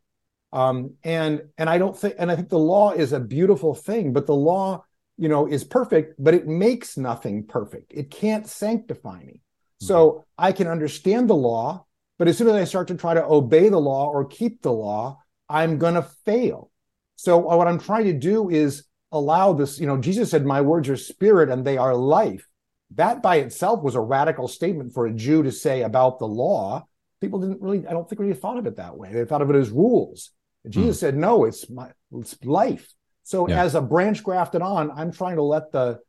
Um, 0.52 0.94
and 1.02 1.42
and 1.56 1.70
I 1.70 1.78
don't 1.78 1.96
think 1.96 2.14
and 2.18 2.30
I 2.30 2.36
think 2.36 2.50
the 2.50 2.58
law 2.58 2.92
is 2.92 3.12
a 3.12 3.20
beautiful 3.20 3.74
thing, 3.74 4.12
but 4.12 4.26
the 4.26 4.34
law, 4.34 4.84
you 5.16 5.28
know, 5.28 5.46
is 5.46 5.64
perfect, 5.64 6.14
but 6.18 6.34
it 6.34 6.46
makes 6.46 6.96
nothing 6.96 7.46
perfect. 7.46 7.92
It 7.94 8.10
can't 8.10 8.46
sanctify 8.46 9.20
me. 9.20 9.32
Mm-hmm. 9.32 9.86
So 9.86 10.24
I 10.36 10.52
can 10.52 10.66
understand 10.66 11.30
the 11.30 11.34
law, 11.34 11.86
but 12.18 12.28
as 12.28 12.36
soon 12.36 12.48
as 12.48 12.54
I 12.54 12.64
start 12.64 12.88
to 12.88 12.96
try 12.96 13.14
to 13.14 13.24
obey 13.24 13.68
the 13.68 13.80
law 13.80 14.10
or 14.10 14.26
keep 14.26 14.62
the 14.62 14.72
law, 14.72 15.22
I'm 15.48 15.78
going 15.78 15.94
to 15.94 16.02
fail. 16.24 16.70
So 17.16 17.38
what 17.38 17.68
I'm 17.68 17.78
trying 17.78 18.06
to 18.06 18.12
do 18.12 18.50
is 18.50 18.84
allow 19.10 19.52
this, 19.52 19.78
you 19.78 19.86
know, 19.86 19.98
Jesus 19.98 20.30
said, 20.30 20.44
My 20.44 20.60
words 20.60 20.88
are 20.88 20.96
spirit 20.96 21.50
and 21.50 21.64
they 21.64 21.78
are 21.78 21.94
life. 21.94 22.48
That 22.94 23.22
by 23.22 23.36
itself 23.36 23.82
was 23.82 23.94
a 23.94 24.00
radical 24.00 24.48
statement 24.48 24.92
for 24.92 25.06
a 25.06 25.12
Jew 25.12 25.42
to 25.44 25.52
say 25.52 25.82
about 25.82 26.18
the 26.18 26.26
law. 26.26 26.86
People 27.20 27.40
didn't 27.40 27.62
really, 27.62 27.86
I 27.86 27.92
don't 27.92 28.08
think 28.08 28.20
really 28.20 28.34
thought 28.34 28.58
of 28.58 28.66
it 28.66 28.76
that 28.76 28.96
way. 28.98 29.12
They 29.12 29.24
thought 29.24 29.40
of 29.40 29.50
it 29.50 29.56
as 29.56 29.70
rules. 29.70 30.30
And 30.64 30.72
Jesus 30.72 30.96
mm. 30.98 31.00
said, 31.00 31.16
No, 31.16 31.44
it's 31.44 31.68
my 31.68 31.90
it's 32.12 32.36
life. 32.44 32.92
So 33.24 33.48
yeah. 33.48 33.62
as 33.62 33.74
a 33.74 33.80
branch 33.80 34.22
grafted 34.22 34.62
on, 34.62 34.90
I'm 34.90 35.12
trying 35.12 35.36
to 35.36 35.42
let 35.42 35.72
the 35.72 36.00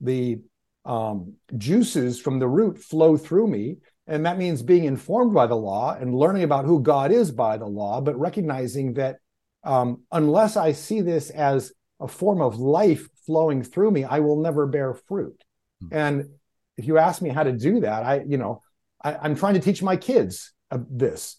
the 0.00 0.40
um, 0.84 1.34
juices 1.56 2.20
from 2.20 2.38
the 2.38 2.48
root 2.48 2.78
flow 2.78 3.16
through 3.16 3.46
me 3.46 3.76
and 4.06 4.26
that 4.26 4.38
means 4.38 4.62
being 4.62 4.84
informed 4.84 5.32
by 5.32 5.46
the 5.46 5.56
law 5.56 5.96
and 5.98 6.14
learning 6.14 6.42
about 6.42 6.64
who 6.64 6.82
God 6.82 7.12
is 7.12 7.30
by 7.30 7.56
the 7.56 7.66
law, 7.66 8.00
but 8.00 8.18
recognizing 8.18 8.94
that 8.94 9.18
um, 9.64 10.02
unless 10.10 10.56
I 10.56 10.72
see 10.72 11.00
this 11.02 11.30
as 11.30 11.72
a 12.00 12.08
form 12.08 12.40
of 12.40 12.58
life 12.58 13.08
flowing 13.26 13.62
through 13.62 13.92
me, 13.92 14.04
I 14.04 14.18
will 14.18 14.42
never 14.42 14.66
bear 14.66 14.92
fruit. 14.94 15.40
Mm-hmm. 15.84 15.96
And 15.96 16.28
if 16.76 16.86
you 16.86 16.98
ask 16.98 17.22
me 17.22 17.30
how 17.30 17.44
to 17.44 17.52
do 17.52 17.80
that, 17.80 18.02
I, 18.02 18.24
you 18.26 18.38
know, 18.38 18.62
I, 19.02 19.14
I'm 19.14 19.36
trying 19.36 19.54
to 19.54 19.60
teach 19.60 19.82
my 19.82 19.96
kids 19.96 20.52
this. 20.90 21.36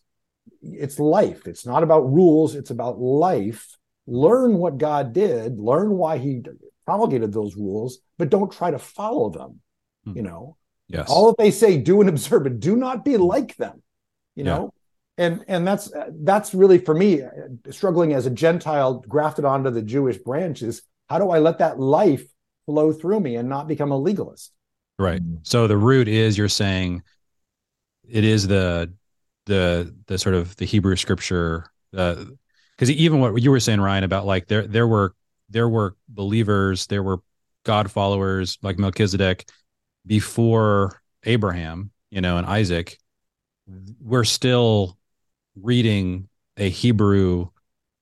It's 0.61 0.99
life. 0.99 1.47
It's 1.47 1.65
not 1.65 1.83
about 1.83 2.11
rules. 2.11 2.55
It's 2.55 2.71
about 2.71 2.99
life. 2.99 3.77
Learn 4.07 4.57
what 4.57 4.77
God 4.77 5.13
did. 5.13 5.59
Learn 5.59 5.91
why 5.91 6.17
He 6.17 6.41
promulgated 6.85 7.31
those 7.31 7.55
rules, 7.55 7.99
but 8.17 8.29
don't 8.29 8.51
try 8.51 8.71
to 8.71 8.79
follow 8.79 9.29
them. 9.29 9.61
Mm-hmm. 10.05 10.17
You 10.17 10.23
know, 10.23 10.57
Yes. 10.87 11.09
All 11.09 11.27
that 11.27 11.37
they 11.37 11.51
say, 11.51 11.77
do 11.77 12.01
and 12.01 12.09
observe, 12.09 12.43
but 12.43 12.59
do 12.59 12.75
not 12.75 13.03
be 13.03 13.17
like 13.17 13.55
them. 13.57 13.81
You 14.35 14.43
know, 14.43 14.73
and 15.17 15.43
and 15.47 15.67
that's 15.67 15.91
that's 16.21 16.55
really 16.55 16.79
for 16.79 16.95
me 16.95 17.21
struggling 17.69 18.13
as 18.13 18.25
a 18.25 18.31
Gentile 18.31 19.03
grafted 19.07 19.45
onto 19.45 19.69
the 19.69 19.81
Jewish 19.81 20.17
branches. 20.17 20.81
How 21.07 21.19
do 21.19 21.29
I 21.29 21.39
let 21.39 21.59
that 21.59 21.79
life 21.79 22.25
flow 22.65 22.91
through 22.91 23.19
me 23.19 23.35
and 23.35 23.47
not 23.47 23.67
become 23.67 23.91
a 23.91 23.97
legalist? 23.97 24.51
Right. 24.97 25.21
So 25.43 25.67
the 25.67 25.77
root 25.77 26.07
is 26.07 26.37
you're 26.37 26.49
saying 26.49 27.03
it 28.07 28.23
is 28.23 28.47
the 28.47 28.91
the 29.45 29.93
the 30.07 30.17
sort 30.17 30.35
of 30.35 30.55
the 30.57 30.65
Hebrew 30.65 30.95
scripture 30.95 31.65
because 31.91 32.89
uh, 32.89 32.93
even 32.93 33.19
what 33.19 33.41
you 33.41 33.51
were 33.51 33.59
saying 33.59 33.81
Ryan 33.81 34.03
about 34.03 34.25
like 34.25 34.47
there 34.47 34.65
there 34.67 34.87
were 34.87 35.15
there 35.49 35.69
were 35.69 35.95
believers 36.07 36.87
there 36.87 37.03
were 37.03 37.19
God 37.63 37.91
followers 37.91 38.57
like 38.61 38.77
Melchizedek 38.77 39.49
before 40.05 41.01
Abraham, 41.23 41.91
you 42.11 42.21
know, 42.21 42.37
and 42.37 42.45
Isaac, 42.45 42.97
we're 44.01 44.25
still 44.25 44.97
reading 45.55 46.27
a 46.57 46.69
Hebrew 46.69 47.49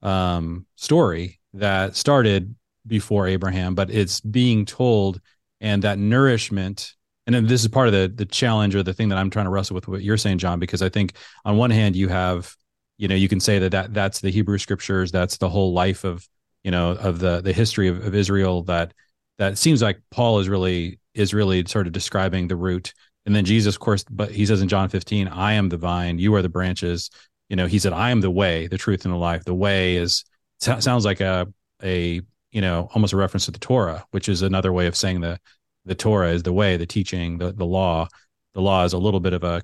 um, 0.01 0.65
story 0.75 1.39
that 1.53 1.95
started 1.95 2.55
before 2.87 3.27
Abraham, 3.27 3.75
but 3.75 3.91
it's 3.91 4.19
being 4.19 4.65
told, 4.65 5.21
and 5.59 5.83
that 5.83 5.99
nourishment. 5.99 6.95
And 7.27 7.35
then 7.35 7.47
this 7.47 7.61
is 7.61 7.67
part 7.67 7.87
of 7.87 7.93
the 7.93 8.11
the 8.13 8.25
challenge 8.25 8.75
or 8.75 8.83
the 8.83 8.93
thing 8.93 9.09
that 9.09 9.17
I'm 9.17 9.29
trying 9.29 9.45
to 9.45 9.51
wrestle 9.51 9.75
with 9.75 9.87
what 9.87 10.01
you're 10.01 10.17
saying, 10.17 10.39
Jon, 10.39 10.59
because 10.59 10.81
I 10.81 10.89
think 10.89 11.13
on 11.45 11.57
one 11.57 11.71
hand 11.71 11.95
you 11.95 12.07
have, 12.07 12.55
you 12.97 13.07
know, 13.07 13.15
you 13.15 13.29
can 13.29 13.39
say 13.39 13.59
that, 13.59 13.71
that 13.71 13.93
that's 13.93 14.21
the 14.21 14.31
Hebrew 14.31 14.57
scriptures, 14.57 15.11
that's 15.11 15.37
the 15.37 15.49
whole 15.49 15.73
life 15.73 16.03
of, 16.03 16.27
you 16.63 16.71
know, 16.71 16.91
of 16.91 17.19
the 17.19 17.41
the 17.41 17.53
history 17.53 17.87
of, 17.87 18.05
of 18.05 18.15
Israel 18.15 18.63
that 18.63 18.93
that 19.37 19.57
seems 19.57 19.81
like 19.81 20.01
Paul 20.11 20.39
is 20.39 20.49
really 20.49 20.99
is 21.13 21.33
really 21.33 21.65
sort 21.65 21.87
of 21.87 21.93
describing 21.93 22.47
the 22.47 22.55
root. 22.55 22.93
And 23.25 23.35
then 23.35 23.45
Jesus, 23.45 23.75
of 23.75 23.79
course, 23.79 24.03
but 24.09 24.31
he 24.31 24.45
says 24.45 24.61
in 24.61 24.67
John 24.67 24.89
15, 24.89 25.27
I 25.27 25.53
am 25.53 25.69
the 25.69 25.77
vine, 25.77 26.17
you 26.17 26.33
are 26.35 26.41
the 26.41 26.49
branches. 26.49 27.09
You 27.49 27.55
know, 27.55 27.67
he 27.67 27.79
said, 27.79 27.93
I 27.93 28.11
am 28.11 28.21
the 28.21 28.31
way, 28.31 28.67
the 28.67 28.77
truth, 28.77 29.05
and 29.05 29.13
the 29.13 29.17
life. 29.17 29.43
The 29.43 29.53
way 29.53 29.95
is 29.95 30.23
sounds 30.59 31.05
like 31.05 31.21
a 31.21 31.47
a 31.83 32.21
you 32.51 32.61
know 32.61 32.89
almost 32.93 33.13
a 33.13 33.17
reference 33.17 33.45
to 33.45 33.51
the 33.51 33.59
Torah, 33.59 34.05
which 34.11 34.29
is 34.29 34.41
another 34.41 34.71
way 34.71 34.87
of 34.87 34.95
saying 34.95 35.21
the 35.21 35.39
the 35.85 35.95
Torah 35.95 36.31
is 36.31 36.43
the 36.43 36.53
way, 36.53 36.77
the 36.77 36.85
teaching, 36.85 37.37
the 37.37 37.51
the 37.51 37.65
law. 37.65 38.07
The 38.53 38.61
law 38.61 38.83
is 38.83 38.91
a 38.91 38.97
little 38.97 39.21
bit 39.21 39.31
of 39.31 39.45
a 39.45 39.61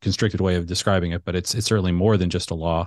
constricted 0.00 0.40
way 0.40 0.54
of 0.54 0.66
describing 0.66 1.12
it, 1.12 1.24
but 1.24 1.36
it's 1.36 1.54
it's 1.54 1.66
certainly 1.66 1.92
more 1.92 2.16
than 2.16 2.30
just 2.30 2.50
a 2.50 2.54
law. 2.54 2.86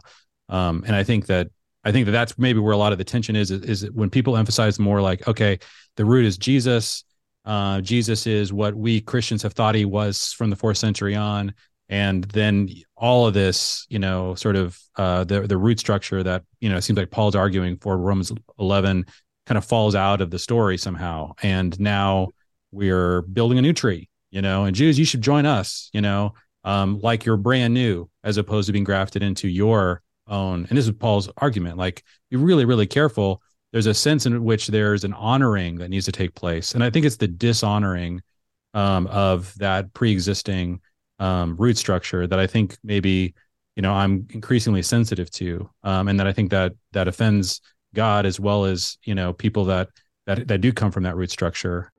Um, 0.50 0.84
and 0.88 0.96
I 0.96 1.04
think 1.04 1.28
that 1.28 1.48
I 1.84 1.92
think 1.92 2.06
that 2.06 2.12
that's 2.12 2.38
maybe 2.38 2.60
where 2.60 2.74
a 2.74 2.78
lot 2.78 2.92
of 2.92 2.98
the 2.98 3.04
tension 3.04 3.36
is, 3.36 3.52
is, 3.52 3.84
is 3.84 3.92
when 3.92 4.10
people 4.10 4.38
emphasize 4.38 4.80
more 4.80 5.02
like, 5.02 5.28
okay, 5.28 5.60
the 5.96 6.06
root 6.06 6.26
is 6.26 6.38
Jesus, 6.38 7.04
uh, 7.46 7.82
Jesus 7.82 8.26
is 8.26 8.54
what 8.54 8.74
we 8.74 9.02
Christians 9.02 9.44
have 9.44 9.54
thought 9.54 9.76
he 9.76 9.86
was 9.86 10.34
from 10.34 10.50
the 10.50 10.56
fourth 10.56 10.78
century 10.78 11.16
on, 11.16 11.54
and 11.90 12.24
then 12.26 12.70
all 12.96 13.28
of 13.28 13.34
this, 13.34 13.86
you 13.90 14.00
know, 14.00 14.34
sort 14.36 14.56
of 14.56 14.80
uh, 14.96 15.24
the 15.26 15.42
the 15.42 15.58
root 15.58 15.80
structure 15.80 16.24
that 16.24 16.44
you 16.62 16.70
know 16.70 16.80
seems 16.80 16.98
like 16.98 17.12
Paul's 17.12 17.36
arguing 17.36 17.78
for 17.78 17.98
Romans 17.98 18.32
eleven 18.58 19.06
kind 19.46 19.58
of 19.58 19.66
falls 19.66 19.94
out 19.94 20.22
of 20.22 20.32
the 20.32 20.40
story 20.40 20.78
somehow, 20.78 21.34
and 21.44 21.78
now 21.80 22.30
we're 22.74 23.22
building 23.22 23.58
a 23.58 23.62
new 23.62 23.74
tree, 23.74 24.10
you 24.32 24.42
know, 24.42 24.66
and 24.66 24.76
Jews, 24.76 24.98
you 25.00 25.06
should 25.06 25.22
join 25.22 25.46
us, 25.46 25.90
you 25.94 26.02
know, 26.02 26.34
um, 26.64 27.00
like 27.00 27.26
you're 27.26 27.38
brand 27.38 27.74
new 27.74 28.10
as 28.24 28.38
opposed 28.38 28.68
to 28.68 28.74
being 28.74 28.84
grafted 28.84 29.22
into 29.22 29.48
your 29.48 30.02
own. 30.28 30.66
And 30.70 30.78
this 30.78 30.86
is 30.86 30.92
Paul's 30.94 31.30
argument, 31.38 31.78
like 31.78 32.04
be 32.30 32.38
really, 32.38 32.66
really 32.66 32.88
careful. 32.88 33.42
There's 33.72 33.86
a 33.86 33.94
sense 33.94 34.26
in 34.26 34.44
which 34.44 34.68
there's 34.68 35.04
an 35.04 35.14
honoring 35.14 35.78
that 35.78 35.90
needs 35.90 36.06
to 36.06 36.12
take 36.12 36.36
place. 36.36 36.74
And 36.74 36.84
i 36.84 36.90
think 36.90 37.06
it's 37.06 37.18
the 37.18 37.28
dishonoring 37.28 38.22
um, 38.74 39.08
of 39.08 39.54
that 39.60 39.94
pre-existing 39.94 40.82
um, 41.20 41.56
root 41.58 41.78
structure 41.78 42.28
that 42.28 42.40
i 42.40 42.48
think 42.48 42.78
maybe 42.84 43.34
you 43.76 43.82
know 43.82 43.94
i'm 43.94 44.28
increasingly 44.32 44.82
sensitive 44.82 45.30
to 45.32 45.70
um, 45.84 46.08
and 46.08 46.20
that 46.20 46.28
i 46.28 46.34
think 46.34 46.52
that 46.52 46.74
that 46.92 47.08
offends 47.08 47.62
god 47.94 48.26
as 48.26 48.40
well 48.40 48.66
as 48.66 48.98
you 49.04 49.16
know 49.16 49.32
people 49.32 49.66
that 49.66 49.90
that 50.26 50.48
that 50.48 50.62
do 50.62 50.74
come 50.74 50.92
from 50.92 51.04
that 51.04 51.16
root 51.16 51.32
structure 51.32 51.92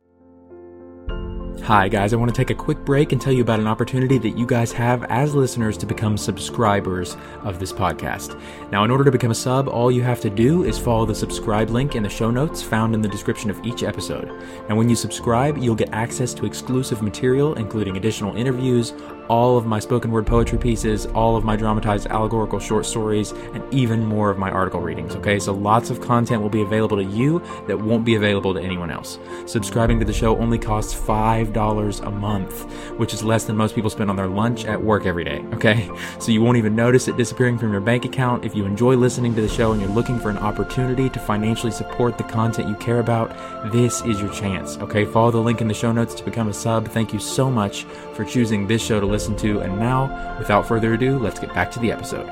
Hi, 1.62 1.88
guys. 1.88 2.12
I 2.12 2.16
want 2.16 2.34
to 2.34 2.36
take 2.36 2.50
a 2.50 2.54
quick 2.54 2.84
break 2.84 3.12
and 3.12 3.20
tell 3.20 3.32
you 3.32 3.40
about 3.40 3.58
an 3.58 3.66
opportunity 3.66 4.18
that 4.18 4.36
you 4.36 4.44
guys 4.44 4.70
have 4.72 5.02
as 5.04 5.34
listeners 5.34 5.78
to 5.78 5.86
become 5.86 6.18
subscribers 6.18 7.16
of 7.42 7.58
this 7.58 7.72
podcast. 7.72 8.38
Now, 8.70 8.84
in 8.84 8.90
order 8.90 9.04
to 9.04 9.10
become 9.10 9.30
a 9.30 9.34
sub, 9.34 9.68
all 9.68 9.90
you 9.90 10.02
have 10.02 10.20
to 10.22 10.30
do 10.30 10.64
is 10.64 10.78
follow 10.78 11.06
the 11.06 11.14
subscribe 11.14 11.70
link 11.70 11.94
in 11.94 12.02
the 12.02 12.08
show 12.08 12.30
notes 12.30 12.60
found 12.60 12.94
in 12.94 13.00
the 13.00 13.08
description 13.08 13.48
of 13.48 13.64
each 13.64 13.82
episode. 13.82 14.30
And 14.68 14.76
when 14.76 14.90
you 14.90 14.96
subscribe, 14.96 15.56
you'll 15.56 15.74
get 15.74 15.88
access 15.94 16.34
to 16.34 16.44
exclusive 16.44 17.00
material, 17.00 17.54
including 17.54 17.96
additional 17.96 18.36
interviews, 18.36 18.92
all 19.28 19.56
of 19.56 19.64
my 19.64 19.78
spoken 19.78 20.10
word 20.10 20.26
poetry 20.26 20.58
pieces, 20.58 21.06
all 21.06 21.34
of 21.34 21.44
my 21.44 21.56
dramatized 21.56 22.08
allegorical 22.08 22.58
short 22.58 22.84
stories, 22.84 23.32
and 23.32 23.62
even 23.72 24.04
more 24.04 24.28
of 24.28 24.38
my 24.38 24.50
article 24.50 24.80
readings. 24.80 25.14
Okay, 25.16 25.38
so 25.38 25.54
lots 25.54 25.88
of 25.88 26.00
content 26.00 26.42
will 26.42 26.50
be 26.50 26.60
available 26.60 26.98
to 26.98 27.04
you 27.04 27.42
that 27.66 27.80
won't 27.80 28.04
be 28.04 28.16
available 28.16 28.52
to 28.52 28.60
anyone 28.60 28.90
else. 28.90 29.18
Subscribing 29.46 29.98
to 29.98 30.04
the 30.04 30.12
show 30.12 30.36
only 30.36 30.58
costs 30.58 30.92
$5 31.46 32.06
a 32.06 32.10
month, 32.10 32.62
which 32.98 33.14
is 33.14 33.22
less 33.22 33.44
than 33.44 33.56
most 33.56 33.74
people 33.74 33.90
spend 33.90 34.10
on 34.10 34.16
their 34.16 34.26
lunch 34.26 34.64
at 34.64 34.82
work 34.82 35.06
every 35.06 35.24
day. 35.24 35.44
Okay, 35.54 35.90
so 36.18 36.32
you 36.32 36.42
won't 36.42 36.58
even 36.58 36.74
notice 36.74 37.08
it 37.08 37.16
disappearing 37.16 37.58
from 37.58 37.72
your 37.72 37.80
bank 37.80 38.04
account. 38.04 38.44
If 38.44 38.54
you 38.54 38.64
enjoy 38.64 38.96
listening 38.96 39.34
to 39.34 39.40
the 39.40 39.48
show 39.48 39.72
and 39.72 39.80
you're 39.80 39.90
looking 39.90 40.18
for 40.18 40.30
an 40.30 40.38
opportunity 40.38 41.08
to 41.10 41.18
financially 41.18 41.72
support 41.72 42.18
the 42.18 42.24
content 42.24 42.68
you 42.68 42.76
care 42.76 43.00
about, 43.00 43.72
this 43.72 44.02
is 44.02 44.20
your 44.20 44.32
chance. 44.32 44.76
Okay, 44.78 45.04
follow 45.04 45.30
the 45.30 45.38
link 45.38 45.60
in 45.60 45.68
the 45.68 45.74
show 45.74 45.92
notes 45.92 46.14
to 46.14 46.24
become 46.24 46.48
a 46.48 46.54
sub. 46.54 46.88
Thank 46.88 47.12
you 47.12 47.18
so 47.18 47.50
much 47.50 47.84
for 48.14 48.24
choosing 48.24 48.66
this 48.66 48.82
show 48.82 49.00
to 49.00 49.06
listen 49.06 49.36
to. 49.38 49.60
And 49.60 49.78
now, 49.78 50.36
without 50.38 50.66
further 50.66 50.94
ado, 50.94 51.18
let's 51.18 51.38
get 51.38 51.52
back 51.54 51.70
to 51.72 51.78
the 51.80 51.92
episode. 51.92 52.28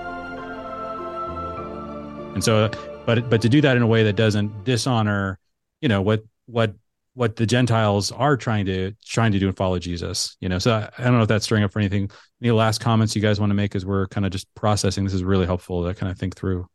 And 2.35 2.43
so, 2.43 2.71
but 3.05 3.29
but 3.29 3.43
to 3.43 3.49
do 3.49 3.61
that 3.61 3.77
in 3.77 3.83
a 3.83 3.87
way 3.87 4.05
that 4.05 4.17
doesn't 4.17 4.65
dishonor, 4.65 5.39
you 5.81 5.89
know, 5.89 6.01
what 6.01 6.25
what 6.47 6.75
what 7.15 7.37
the 7.37 7.47
Gentiles 7.47 8.11
are 8.11 8.37
trying 8.37 8.67
to 8.67 8.93
trying 9.05 9.33
to 9.33 9.39
do 9.39 9.49
and 9.49 9.57
follow 9.57 9.79
Jesus. 9.79 10.37
You 10.41 10.49
know, 10.49 10.59
so 10.59 10.75
I, 10.75 10.91
I 10.99 11.05
don't 11.05 11.17
know 11.17 11.23
if 11.23 11.29
that's 11.29 11.45
stirring 11.45 11.65
up 11.65 11.73
for 11.73 11.79
anything. 11.79 12.11
Any 12.41 12.53
last 12.53 12.81
comments 12.81 13.15
you 13.15 13.23
guys 13.23 13.39
want 13.39 13.51
to 13.51 13.55
make 13.55 13.75
as 13.75 13.85
we're 13.85 14.07
kind 14.09 14.27
of 14.27 14.33
just 14.33 14.53
processing? 14.55 15.05
This 15.05 15.15
is 15.15 15.25
really 15.25 15.47
helpful 15.47 15.87
to 15.87 15.95
kind 15.95 16.11
of 16.11 16.19
think 16.19 16.37
through. 16.37 16.67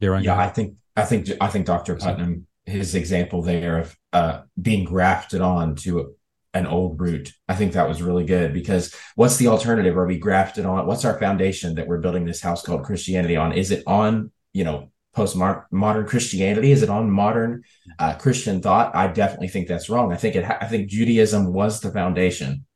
Yeah, 0.00 0.18
yeah. 0.20 0.38
I 0.38 0.48
think 0.48 0.74
I 0.96 1.04
think 1.04 1.28
I 1.40 1.48
think 1.48 1.66
Dr. 1.66 1.96
Putnam 1.96 2.46
his 2.66 2.94
example 2.94 3.42
there 3.42 3.78
of 3.78 3.96
uh, 4.12 4.42
being 4.60 4.84
grafted 4.84 5.40
on 5.40 5.76
to 5.76 6.14
an 6.54 6.66
old 6.66 7.00
root. 7.00 7.32
I 7.48 7.54
think 7.54 7.72
that 7.72 7.88
was 7.88 8.00
really 8.00 8.24
good 8.24 8.52
because 8.52 8.94
what's 9.16 9.36
the 9.36 9.48
alternative? 9.48 9.96
Are 9.98 10.06
we 10.06 10.18
grafted 10.18 10.64
on? 10.64 10.86
What's 10.86 11.04
our 11.04 11.18
foundation 11.18 11.74
that 11.74 11.86
we're 11.86 12.00
building 12.00 12.24
this 12.24 12.40
house 12.40 12.62
called 12.62 12.84
Christianity 12.84 13.36
on? 13.36 13.52
Is 13.52 13.70
it 13.70 13.82
on, 13.86 14.30
you 14.52 14.64
know, 14.64 14.90
post 15.14 15.36
modern 15.36 16.06
Christianity? 16.06 16.72
Is 16.72 16.82
it 16.82 16.90
on 16.90 17.10
modern 17.10 17.62
uh, 17.98 18.14
Christian 18.14 18.60
thought? 18.60 18.94
I 18.94 19.06
definitely 19.08 19.48
think 19.48 19.68
that's 19.68 19.88
wrong. 19.88 20.12
I 20.12 20.16
think 20.16 20.36
it. 20.36 20.44
I 20.44 20.66
think 20.66 20.88
Judaism 20.88 21.52
was 21.52 21.80
the 21.80 21.90
foundation 21.90 22.66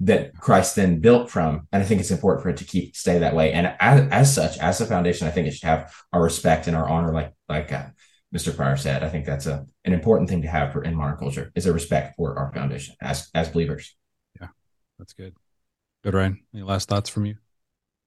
that 0.00 0.36
Christ 0.38 0.76
then 0.76 1.00
built 1.00 1.30
from, 1.30 1.68
and 1.72 1.82
I 1.82 1.86
think 1.86 2.00
it's 2.00 2.10
important 2.10 2.42
for 2.42 2.50
it 2.50 2.56
to 2.58 2.64
keep 2.64 2.96
stay 2.96 3.18
that 3.18 3.34
way. 3.34 3.52
And 3.52 3.74
as, 3.80 4.08
as 4.10 4.34
such, 4.34 4.58
as 4.58 4.80
a 4.80 4.86
foundation, 4.86 5.26
I 5.26 5.30
think 5.30 5.46
it 5.46 5.52
should 5.52 5.68
have 5.68 5.94
our 6.12 6.22
respect 6.22 6.66
and 6.66 6.76
our 6.76 6.88
honor, 6.88 7.12
like 7.12 7.32
like 7.48 7.72
uh, 7.72 7.86
Mr. 8.34 8.54
Pryor 8.54 8.76
said. 8.76 9.02
I 9.02 9.08
think 9.08 9.24
that's 9.24 9.46
a 9.46 9.66
an 9.84 9.92
important 9.92 10.28
thing 10.28 10.42
to 10.42 10.48
have 10.48 10.72
for 10.72 10.82
in 10.82 10.94
modern 10.94 11.16
culture 11.16 11.52
is 11.54 11.66
a 11.66 11.72
respect 11.72 12.16
for 12.16 12.38
our 12.38 12.52
foundation 12.52 12.96
as 13.00 13.30
as 13.34 13.48
believers. 13.48 13.96
Yeah, 14.40 14.48
that's 14.98 15.12
good. 15.12 15.34
Good, 16.02 16.14
Ryan. 16.14 16.40
Any 16.52 16.64
last 16.64 16.88
thoughts 16.88 17.08
from 17.08 17.26
you? 17.26 17.36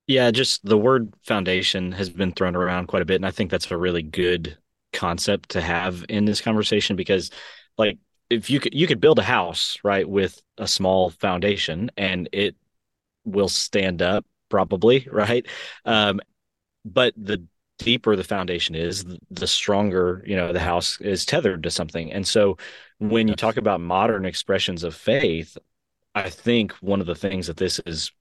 Yeah, 0.08 0.32
just 0.32 0.66
the 0.66 0.78
word 0.78 1.14
foundation 1.24 1.92
has 1.92 2.10
been 2.10 2.32
thrown 2.32 2.56
around 2.56 2.88
quite 2.88 3.02
a 3.02 3.06
bit, 3.06 3.16
and 3.16 3.26
I 3.26 3.32
think 3.32 3.52
that's 3.52 3.70
a 3.72 3.78
really 3.78 4.02
good 4.04 4.58
concept 4.94 5.50
to 5.50 5.62
have 5.62 6.06
in 6.08 6.24
this 6.26 6.40
conversation 6.42 6.96
because, 6.96 7.30
like, 7.78 7.98
if 8.30 8.50
you 8.50 8.60
could 8.60 8.74
you 8.74 8.88
could 8.88 9.02
build 9.02 9.20
a 9.20 9.24
house 9.24 9.78
right 9.84 10.08
with 10.08 10.42
a 10.58 10.68
small 10.68 11.10
foundation 11.10 11.92
and 11.98 12.30
it 12.34 12.56
will 13.26 13.50
stand 13.50 14.02
up 14.02 14.26
probably 14.50 15.08
right? 15.14 15.48
Um, 15.86 16.22
but 16.86 17.14
the 17.18 17.46
deeper 17.80 18.16
the 18.16 18.24
foundation 18.24 18.76
is 18.76 19.06
the 19.32 19.48
stronger 19.48 20.24
you 20.28 20.36
know 20.36 20.54
the 20.54 20.60
house 20.60 21.00
is 21.02 21.26
tethered 21.26 21.64
to 21.64 21.72
something. 21.72 22.12
And 22.14 22.28
so 22.28 22.58
when 23.00 23.28
you 23.28 23.36
talk 23.36 23.58
about 23.58 23.82
modern 23.82 24.26
expressions 24.26 24.84
of 24.84 24.96
faith 24.96 25.58
i 26.16 26.30
think 26.30 26.72
one 26.82 27.02
of 27.02 27.08
the 27.08 27.16
things 27.16 27.48
that 27.48 27.58
this 27.58 27.80
is 27.86 28.12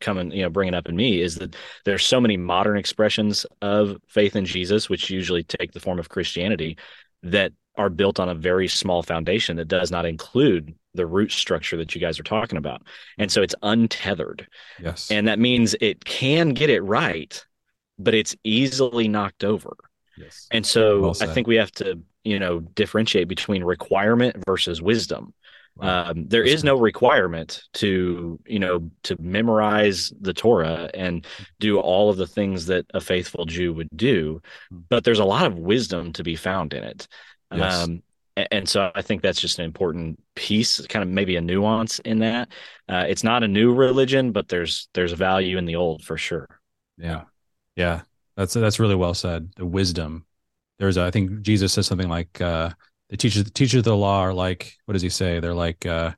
coming 0.00 0.30
you 0.32 0.42
know 0.42 0.48
bringing 0.48 0.74
up 0.74 0.88
in 0.88 0.96
me 0.96 1.20
is 1.20 1.36
that 1.36 1.54
there's 1.84 2.06
so 2.06 2.20
many 2.20 2.36
modern 2.36 2.78
expressions 2.78 3.44
of 3.60 3.96
faith 4.08 4.34
in 4.34 4.46
jesus 4.46 4.88
which 4.88 5.10
usually 5.10 5.42
take 5.42 5.72
the 5.72 5.80
form 5.80 5.98
of 5.98 6.08
christianity 6.08 6.76
that 7.22 7.52
are 7.76 7.90
built 7.90 8.20
on 8.20 8.28
a 8.28 8.34
very 8.34 8.68
small 8.68 9.02
foundation 9.02 9.56
that 9.56 9.68
does 9.68 9.90
not 9.90 10.06
include 10.06 10.74
the 10.94 11.06
root 11.06 11.32
structure 11.32 11.76
that 11.76 11.94
you 11.94 12.00
guys 12.00 12.20
are 12.20 12.24
talking 12.24 12.56
about. 12.56 12.82
And 13.18 13.30
so 13.30 13.42
it's 13.42 13.54
untethered. 13.62 14.46
Yes. 14.78 15.10
And 15.10 15.26
that 15.26 15.38
means 15.38 15.74
it 15.80 16.04
can 16.04 16.50
get 16.50 16.70
it 16.70 16.82
right, 16.82 17.44
but 17.98 18.14
it's 18.14 18.36
easily 18.44 19.08
knocked 19.08 19.42
over. 19.42 19.76
Yes. 20.16 20.46
And 20.52 20.64
so 20.64 21.00
well 21.00 21.16
I 21.20 21.26
think 21.26 21.48
we 21.48 21.56
have 21.56 21.72
to, 21.72 22.00
you 22.22 22.38
know, 22.38 22.60
differentiate 22.60 23.26
between 23.26 23.64
requirement 23.64 24.36
versus 24.46 24.80
wisdom. 24.80 25.34
Um, 25.80 26.28
there 26.28 26.44
is 26.44 26.62
no 26.62 26.76
requirement 26.76 27.64
to, 27.74 28.38
you 28.46 28.58
know, 28.60 28.90
to 29.02 29.16
memorize 29.20 30.12
the 30.20 30.32
Torah 30.32 30.88
and 30.94 31.26
do 31.58 31.80
all 31.80 32.10
of 32.10 32.16
the 32.16 32.28
things 32.28 32.66
that 32.66 32.86
a 32.94 33.00
faithful 33.00 33.44
Jew 33.44 33.72
would 33.72 33.88
do, 33.96 34.40
hmm. 34.70 34.78
but 34.88 35.04
there's 35.04 35.18
a 35.18 35.24
lot 35.24 35.46
of 35.46 35.58
wisdom 35.58 36.12
to 36.12 36.22
be 36.22 36.36
found 36.36 36.74
in 36.74 36.84
it. 36.84 37.08
Yes. 37.52 37.84
Um, 37.84 38.02
and 38.36 38.68
so 38.68 38.90
I 38.94 39.02
think 39.02 39.22
that's 39.22 39.40
just 39.40 39.58
an 39.58 39.64
important 39.64 40.20
piece, 40.34 40.84
kind 40.88 41.02
of 41.04 41.08
maybe 41.08 41.36
a 41.36 41.40
nuance 41.40 42.00
in 42.00 42.18
that. 42.20 42.48
Uh, 42.88 43.04
it's 43.08 43.22
not 43.22 43.44
a 43.44 43.48
new 43.48 43.72
religion, 43.72 44.32
but 44.32 44.48
there's 44.48 44.88
there's 44.92 45.12
value 45.12 45.56
in 45.56 45.66
the 45.66 45.76
old 45.76 46.02
for 46.02 46.16
sure. 46.16 46.48
Yeah, 46.98 47.22
yeah, 47.76 48.02
that's 48.36 48.54
that's 48.54 48.80
really 48.80 48.96
well 48.96 49.14
said. 49.14 49.52
The 49.56 49.66
wisdom. 49.66 50.26
There's, 50.80 50.96
a, 50.96 51.04
I 51.04 51.12
think 51.12 51.42
Jesus 51.42 51.72
says 51.72 51.86
something 51.86 52.08
like 52.08 52.40
uh, 52.40 52.70
the 53.10 53.16
teachers 53.16 53.44
the 53.44 53.50
teachers 53.50 53.78
of 53.78 53.84
the 53.84 53.96
law 53.96 54.20
are 54.20 54.34
like 54.34 54.74
what 54.86 54.92
does 54.92 55.02
he 55.02 55.08
say? 55.08 55.40
They're 55.40 55.54
like 55.54 55.84
uh, 55.86 56.12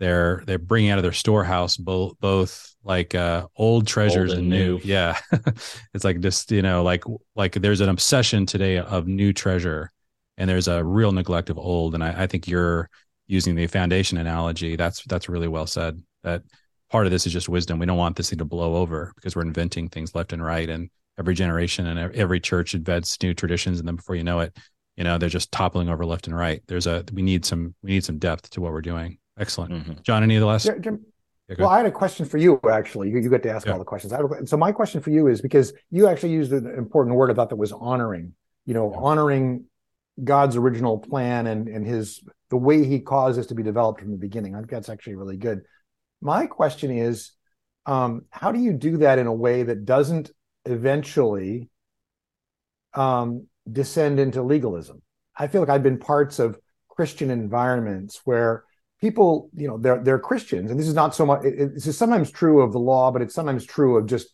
they're 0.00 0.42
they're 0.46 0.58
bringing 0.58 0.90
out 0.90 0.98
of 0.98 1.02
their 1.02 1.12
storehouse 1.12 1.76
both 1.76 2.18
both 2.20 2.74
like 2.84 3.14
uh, 3.14 3.46
old 3.56 3.86
treasures 3.86 4.30
old 4.30 4.38
and, 4.38 4.52
and 4.52 4.60
new. 4.60 4.78
new. 4.78 4.80
Yeah, 4.84 5.18
it's 5.94 6.04
like 6.04 6.20
just 6.20 6.50
you 6.50 6.62
know 6.62 6.82
like 6.82 7.04
like 7.34 7.54
there's 7.54 7.80
an 7.80 7.88
obsession 7.88 8.46
today 8.46 8.78
of 8.78 9.06
new 9.06 9.32
treasure 9.32 9.90
and 10.38 10.48
there's 10.48 10.68
a 10.68 10.82
real 10.82 11.12
neglect 11.12 11.50
of 11.50 11.58
old. 11.58 11.94
And 11.94 12.02
I, 12.02 12.22
I 12.22 12.26
think 12.26 12.48
you're 12.48 12.88
using 13.26 13.54
the 13.54 13.66
foundation 13.66 14.18
analogy. 14.18 14.76
That's 14.76 15.04
that's 15.04 15.28
really 15.28 15.48
well 15.48 15.66
said. 15.66 16.02
That 16.22 16.42
part 16.90 17.06
of 17.06 17.12
this 17.12 17.26
is 17.26 17.32
just 17.32 17.48
wisdom. 17.48 17.78
We 17.78 17.86
don't 17.86 17.96
want 17.96 18.16
this 18.16 18.30
thing 18.30 18.38
to 18.38 18.44
blow 18.44 18.76
over 18.76 19.12
because 19.14 19.36
we're 19.36 19.42
inventing 19.42 19.88
things 19.88 20.14
left 20.14 20.32
and 20.32 20.42
right, 20.42 20.68
and 20.68 20.90
every 21.18 21.34
generation 21.34 21.86
and 21.86 22.14
every 22.14 22.40
church 22.40 22.74
invents 22.74 23.20
new 23.22 23.34
traditions, 23.34 23.78
and 23.78 23.86
then 23.86 23.96
before 23.96 24.16
you 24.16 24.24
know 24.24 24.40
it, 24.40 24.56
you 24.96 25.04
know 25.04 25.18
they're 25.18 25.28
just 25.28 25.52
toppling 25.52 25.88
over 25.88 26.04
left 26.04 26.26
and 26.26 26.36
right. 26.36 26.62
There's 26.66 26.86
a 26.86 27.04
we 27.12 27.22
need 27.22 27.44
some 27.44 27.74
we 27.82 27.90
need 27.90 28.04
some 28.04 28.18
depth 28.18 28.50
to 28.50 28.60
what 28.60 28.72
we're 28.72 28.82
doing. 28.82 29.18
Excellent, 29.38 29.72
mm-hmm. 29.72 29.92
Jon. 30.02 30.22
Any 30.22 30.36
of 30.36 30.40
the 30.40 30.46
last? 30.46 30.66
Yeah, 30.66 30.78
Jim, 30.78 31.04
yeah, 31.48 31.56
well, 31.58 31.68
I 31.68 31.78
had 31.78 31.86
a 31.86 31.90
question 31.92 32.26
for 32.26 32.38
you. 32.38 32.60
Actually, 32.70 33.10
you, 33.10 33.18
you 33.18 33.30
get 33.30 33.42
to 33.44 33.50
ask 33.50 33.66
yeah. 33.66 33.72
all 33.72 33.78
the 33.78 33.84
questions. 33.84 34.12
so 34.48 34.56
my 34.56 34.72
question 34.72 35.00
for 35.00 35.10
you 35.10 35.26
is 35.26 35.40
because 35.40 35.72
you 35.90 36.06
actually 36.06 36.32
used 36.32 36.52
an 36.52 36.66
important 36.66 37.16
word 37.16 37.30
I 37.30 37.34
thought 37.34 37.50
that 37.50 37.56
was 37.56 37.72
honoring. 37.72 38.34
You 38.66 38.74
know, 38.74 38.92
honoring 38.94 39.64
God's 40.22 40.56
original 40.56 40.98
plan 40.98 41.46
and 41.46 41.68
and 41.68 41.86
his 41.86 42.22
the 42.50 42.56
way 42.56 42.84
he 42.84 43.00
caused 43.00 43.38
this 43.38 43.46
to 43.46 43.54
be 43.54 43.62
developed 43.62 44.00
from 44.00 44.10
the 44.10 44.18
beginning. 44.18 44.54
I 44.54 44.58
think 44.58 44.70
that's 44.70 44.88
actually 44.88 45.16
really 45.16 45.38
good. 45.38 45.62
My 46.20 46.46
question 46.46 46.90
is, 46.90 47.32
um, 47.86 48.26
how 48.30 48.52
do 48.52 48.60
you 48.60 48.72
do 48.72 48.98
that 48.98 49.18
in 49.18 49.26
a 49.26 49.32
way 49.32 49.62
that 49.62 49.84
doesn't 49.84 50.30
eventually 50.64 51.70
um, 52.94 53.46
descend 53.70 54.20
into 54.20 54.42
legalism? 54.42 55.02
I 55.36 55.46
feel 55.46 55.60
like 55.60 55.70
I've 55.70 55.82
been 55.82 55.98
parts 55.98 56.38
of 56.38 56.58
Christian 56.88 57.30
environments 57.30 58.20
where 58.24 58.64
people, 59.00 59.50
you 59.54 59.68
know, 59.68 59.78
they're 59.78 60.02
they're 60.02 60.18
Christians, 60.18 60.70
and 60.70 60.78
this 60.78 60.88
is 60.88 60.94
not 60.94 61.14
so 61.14 61.26
much. 61.26 61.44
It, 61.44 61.72
is 61.74 61.98
sometimes 61.98 62.30
true 62.30 62.62
of 62.62 62.72
the 62.72 62.78
law, 62.78 63.10
but 63.10 63.22
it's 63.22 63.34
sometimes 63.34 63.66
true 63.66 63.96
of 63.96 64.06
just, 64.06 64.28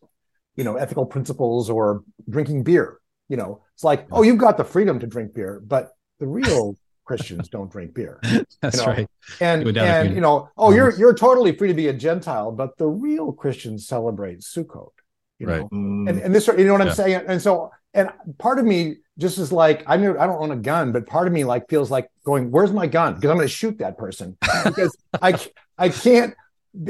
you 0.57 0.65
know, 0.65 0.77
ethical 0.77 1.07
principles 1.07 1.71
or 1.71 2.03
drinking 2.29 2.65
beer. 2.65 3.01
You 3.29 3.37
know, 3.37 3.63
it's 3.75 3.85
like, 3.85 4.07
oh, 4.13 4.23
you've 4.23 4.39
got 4.39 4.57
the 4.57 4.65
freedom 4.65 4.99
to 5.01 5.07
drink 5.07 5.35
beer, 5.35 5.61
but 5.67 5.93
the 6.19 6.27
real 6.27 6.77
Christians 7.05 7.49
don't 7.49 7.71
drink 7.71 7.95
beer. 7.95 8.21
That's 8.61 8.77
you 8.77 8.83
know? 8.83 8.87
right. 8.87 9.09
And 9.41 9.79
and 9.79 10.15
you 10.15 10.21
know, 10.21 10.51
oh, 10.57 10.73
you're 10.73 10.97
you're 10.99 11.15
totally 11.15 11.57
free 11.57 11.69
to 11.69 11.75
be 11.75 11.89
a 11.89 11.93
Gentile, 11.93 12.53
but 12.53 12.77
the 12.77 12.87
real 12.87 13.33
Christians 13.33 13.87
celebrate 13.87 14.41
Sukkot. 14.41 14.91
You 15.39 15.47
right. 15.47 15.61
know, 15.61 15.69
mm. 15.69 16.09
and 16.09 16.21
and 16.21 16.35
this, 16.35 16.49
you 16.49 16.65
know 16.65 16.73
what 16.73 16.83
I'm 16.83 16.93
saying? 16.93 17.23
And 17.27 17.41
so, 17.41 17.71
and 17.95 18.11
part 18.39 18.59
of 18.59 18.65
me 18.65 18.97
just 19.19 19.39
is 19.39 19.51
like, 19.51 19.83
I 19.87 19.97
mean, 19.97 20.17
I 20.19 20.27
don't 20.27 20.41
own 20.41 20.53
a 20.53 20.57
gun, 20.57 20.93
but 20.93 21.07
part 21.07 21.27
of 21.27 21.33
me 21.33 21.45
like 21.45 21.69
feels 21.69 21.91
like 21.91 22.09
going, 22.25 22.51
"Where's 22.51 22.73
my 22.73 22.87
gun?" 22.87 23.15
Because 23.15 23.31
I'm 23.31 23.37
going 23.37 23.49
to 23.49 23.53
shoot 23.55 23.79
that 23.79 23.99
person 23.99 24.37
because 24.65 24.97
I 25.23 25.39
I 25.77 25.89
can't. 25.89 26.35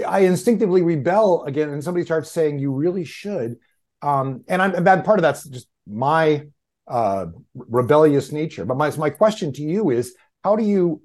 I 0.06 0.20
instinctively 0.20 0.82
rebel 0.82 1.44
again, 1.44 1.70
and 1.70 1.82
somebody 1.82 2.04
starts 2.04 2.30
saying, 2.30 2.58
"You 2.58 2.72
really 2.72 3.04
should." 3.04 3.56
Um, 4.02 4.44
and 4.48 4.60
I'm 4.60 4.84
that 4.84 5.04
part 5.04 5.18
of 5.18 5.22
that's 5.22 5.44
just 5.44 5.68
my 5.86 6.46
uh, 6.86 7.26
rebellious 7.54 8.32
nature. 8.32 8.64
But 8.64 8.76
my 8.76 8.94
my 8.96 9.10
question 9.10 9.52
to 9.54 9.62
you 9.62 9.90
is, 9.90 10.14
how 10.44 10.56
do 10.56 10.64
you 10.64 11.02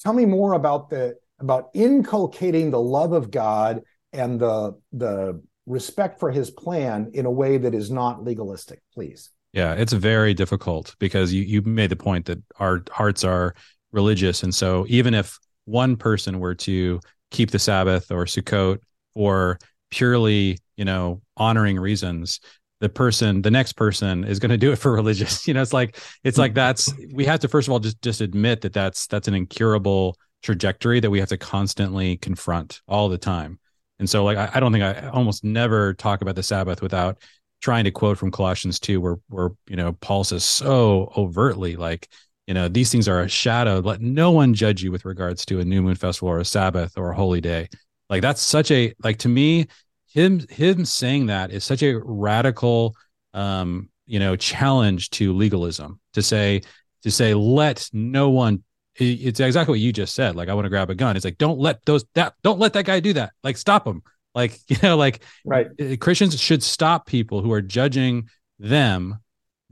tell 0.00 0.12
me 0.12 0.26
more 0.26 0.52
about 0.52 0.90
the 0.90 1.16
about 1.40 1.70
inculcating 1.74 2.70
the 2.70 2.80
love 2.80 3.12
of 3.12 3.30
God 3.30 3.82
and 4.12 4.38
the 4.38 4.78
the 4.92 5.42
respect 5.70 6.18
for 6.18 6.30
His 6.30 6.50
plan 6.50 7.10
in 7.14 7.26
a 7.26 7.30
way 7.30 7.56
that 7.58 7.74
is 7.74 7.90
not 7.90 8.24
legalistic, 8.24 8.80
please? 8.92 9.30
Yeah, 9.52 9.74
it's 9.74 9.92
very 9.92 10.34
difficult 10.34 10.94
because 10.98 11.32
you 11.32 11.42
you 11.42 11.62
made 11.62 11.90
the 11.90 11.96
point 11.96 12.26
that 12.26 12.38
our 12.58 12.82
hearts 12.90 13.24
are 13.24 13.54
religious, 13.92 14.42
and 14.42 14.54
so 14.54 14.86
even 14.88 15.14
if 15.14 15.38
one 15.64 15.96
person 15.96 16.40
were 16.40 16.54
to 16.54 17.00
keep 17.30 17.50
the 17.50 17.58
Sabbath 17.58 18.10
or 18.10 18.24
Sukkot 18.24 18.78
or 19.14 19.58
purely 19.90 20.58
you 20.76 20.84
know 20.84 21.20
honoring 21.36 21.78
reasons 21.78 22.40
the 22.80 22.88
person 22.88 23.42
the 23.42 23.50
next 23.50 23.74
person 23.74 24.24
is 24.24 24.38
going 24.38 24.50
to 24.50 24.56
do 24.56 24.72
it 24.72 24.76
for 24.76 24.92
religious. 25.00 25.46
You 25.46 25.54
know 25.54 25.62
it's 25.62 25.72
like 25.72 25.96
it's 26.24 26.38
like 26.38 26.54
that's 26.54 26.92
we 27.12 27.24
have 27.24 27.40
to 27.40 27.48
first 27.48 27.68
of 27.68 27.72
all 27.72 27.78
just 27.78 28.00
just 28.02 28.20
admit 28.20 28.62
that 28.62 28.72
that's 28.72 29.06
that's 29.06 29.28
an 29.28 29.34
incurable 29.34 30.16
trajectory 30.42 31.00
that 31.00 31.10
we 31.10 31.20
have 31.20 31.28
to 31.28 31.36
constantly 31.36 32.16
confront 32.16 32.80
all 32.88 33.08
the 33.08 33.18
time 33.18 33.59
and 34.00 34.10
so 34.10 34.24
like 34.24 34.36
i, 34.36 34.50
I 34.54 34.60
don't 34.60 34.72
think 34.72 34.82
i 34.82 35.08
almost 35.10 35.44
never 35.44 35.94
talk 35.94 36.20
about 36.20 36.34
the 36.34 36.42
sabbath 36.42 36.82
without 36.82 37.18
trying 37.62 37.84
to 37.84 37.92
quote 37.92 38.18
from 38.18 38.32
colossians 38.32 38.80
2 38.80 39.00
where 39.00 39.16
where 39.28 39.50
you 39.68 39.76
know 39.76 39.92
paul 40.00 40.24
says 40.24 40.42
so 40.42 41.12
overtly 41.16 41.76
like 41.76 42.08
you 42.50 42.54
know 42.54 42.66
these 42.66 42.90
things 42.90 43.06
are 43.06 43.20
a 43.20 43.28
shadow. 43.28 43.78
Let 43.78 44.00
no 44.00 44.32
one 44.32 44.54
judge 44.54 44.82
you 44.82 44.90
with 44.90 45.04
regards 45.04 45.46
to 45.46 45.60
a 45.60 45.64
new 45.64 45.82
moon 45.82 45.94
festival 45.94 46.30
or 46.30 46.40
a 46.40 46.44
sabbath 46.44 46.98
or 46.98 47.12
a 47.12 47.14
holy 47.14 47.40
day. 47.40 47.68
Like 48.08 48.22
that's 48.22 48.42
such 48.42 48.72
a 48.72 48.92
like 49.04 49.18
to 49.18 49.28
me 49.28 49.68
him 50.12 50.40
him 50.50 50.84
saying 50.84 51.26
that 51.26 51.52
is 51.52 51.62
such 51.62 51.84
a 51.84 52.00
radical 52.02 52.96
um 53.34 53.88
you 54.06 54.18
know 54.18 54.34
challenge 54.34 55.10
to 55.10 55.32
legalism 55.32 56.00
to 56.14 56.22
say 56.22 56.62
to 57.04 57.10
say 57.12 57.34
let 57.34 57.88
no 57.92 58.30
one 58.30 58.64
it's 59.00 59.40
exactly 59.40 59.72
what 59.72 59.80
you 59.80 59.92
just 59.92 60.14
said. 60.14 60.36
Like 60.36 60.48
i 60.48 60.54
want 60.54 60.66
to 60.66 60.70
grab 60.70 60.90
a 60.90 60.94
gun. 60.94 61.16
It's 61.16 61.24
like 61.24 61.38
don't 61.38 61.58
let 61.58 61.84
those 61.84 62.04
that 62.14 62.34
don't 62.42 62.58
let 62.58 62.74
that 62.74 62.84
guy 62.84 63.00
do 63.00 63.12
that. 63.14 63.32
Like 63.42 63.56
stop 63.56 63.86
him. 63.86 64.02
Like 64.34 64.58
you 64.68 64.76
know 64.82 64.96
like 64.96 65.22
right. 65.44 65.68
christians 66.00 66.38
should 66.40 66.62
stop 66.62 67.06
people 67.06 67.40
who 67.40 67.52
are 67.52 67.62
judging 67.62 68.28
them 68.58 69.18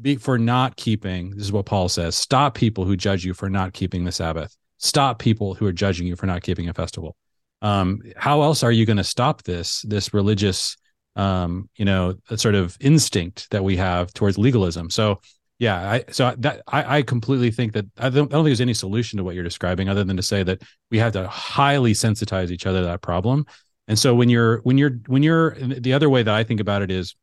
be, 0.00 0.16
for 0.16 0.38
not 0.38 0.76
keeping 0.76 1.30
this 1.30 1.42
is 1.42 1.52
what 1.52 1.66
paul 1.66 1.88
says 1.88 2.16
stop 2.16 2.54
people 2.54 2.84
who 2.84 2.96
judge 2.96 3.24
you 3.24 3.34
for 3.34 3.48
not 3.48 3.72
keeping 3.72 4.04
the 4.04 4.12
sabbath. 4.12 4.56
Stop 4.78 5.18
people 5.18 5.54
who 5.54 5.66
are 5.66 5.72
judging 5.72 6.06
you 6.06 6.14
for 6.14 6.26
not 6.26 6.42
keeping 6.42 6.68
a 6.68 6.74
festival. 6.74 7.16
Um, 7.62 8.00
how 8.16 8.42
else 8.42 8.62
are 8.62 8.70
you 8.70 8.86
going 8.86 8.98
to 8.98 9.04
stop 9.04 9.42
this 9.42 9.82
this 9.82 10.14
religious, 10.14 10.76
um, 11.16 11.68
you 11.76 11.84
know, 11.84 12.14
sort 12.36 12.54
of 12.54 12.76
instinct 12.80 13.50
that 13.50 13.64
we 13.64 13.76
have 13.76 14.12
towards 14.12 14.38
legalism? 14.38 14.90
So 14.90 15.20
yeah, 15.58 15.90
I 15.90 16.04
so 16.10 16.34
that 16.38 16.62
I, 16.68 16.98
I 16.98 17.02
completely 17.02 17.50
think 17.50 17.72
that 17.72 17.86
I 17.98 18.10
don't, 18.10 18.32
I 18.32 18.36
don't 18.36 18.44
think 18.44 18.46
there's 18.46 18.60
any 18.60 18.74
solution 18.74 19.16
to 19.16 19.24
what 19.24 19.34
you're 19.34 19.44
describing 19.44 19.88
other 19.88 20.04
than 20.04 20.16
to 20.16 20.22
say 20.22 20.42
that 20.42 20.62
we 20.90 20.98
have 20.98 21.12
to 21.14 21.26
highly 21.28 21.92
sensitize 21.92 22.50
each 22.50 22.66
other 22.66 22.80
to 22.80 22.86
that 22.86 23.02
problem. 23.02 23.46
And 23.88 23.98
so 23.98 24.14
when 24.14 24.28
you're 24.28 24.58
when 24.58 24.78
you're 24.78 24.98
when 25.06 25.22
you're 25.22 25.54
the 25.54 25.92
other 25.92 26.08
way 26.08 26.22
that 26.22 26.34
I 26.34 26.44
think 26.44 26.60
about 26.60 26.82
it 26.82 26.90
is 26.90 27.16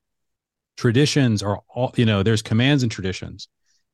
traditions 0.77 1.41
are 1.41 1.61
all 1.69 1.93
you 1.95 2.05
know 2.05 2.23
there's 2.23 2.41
commands 2.41 2.83
and 2.83 2.91
traditions 2.91 3.47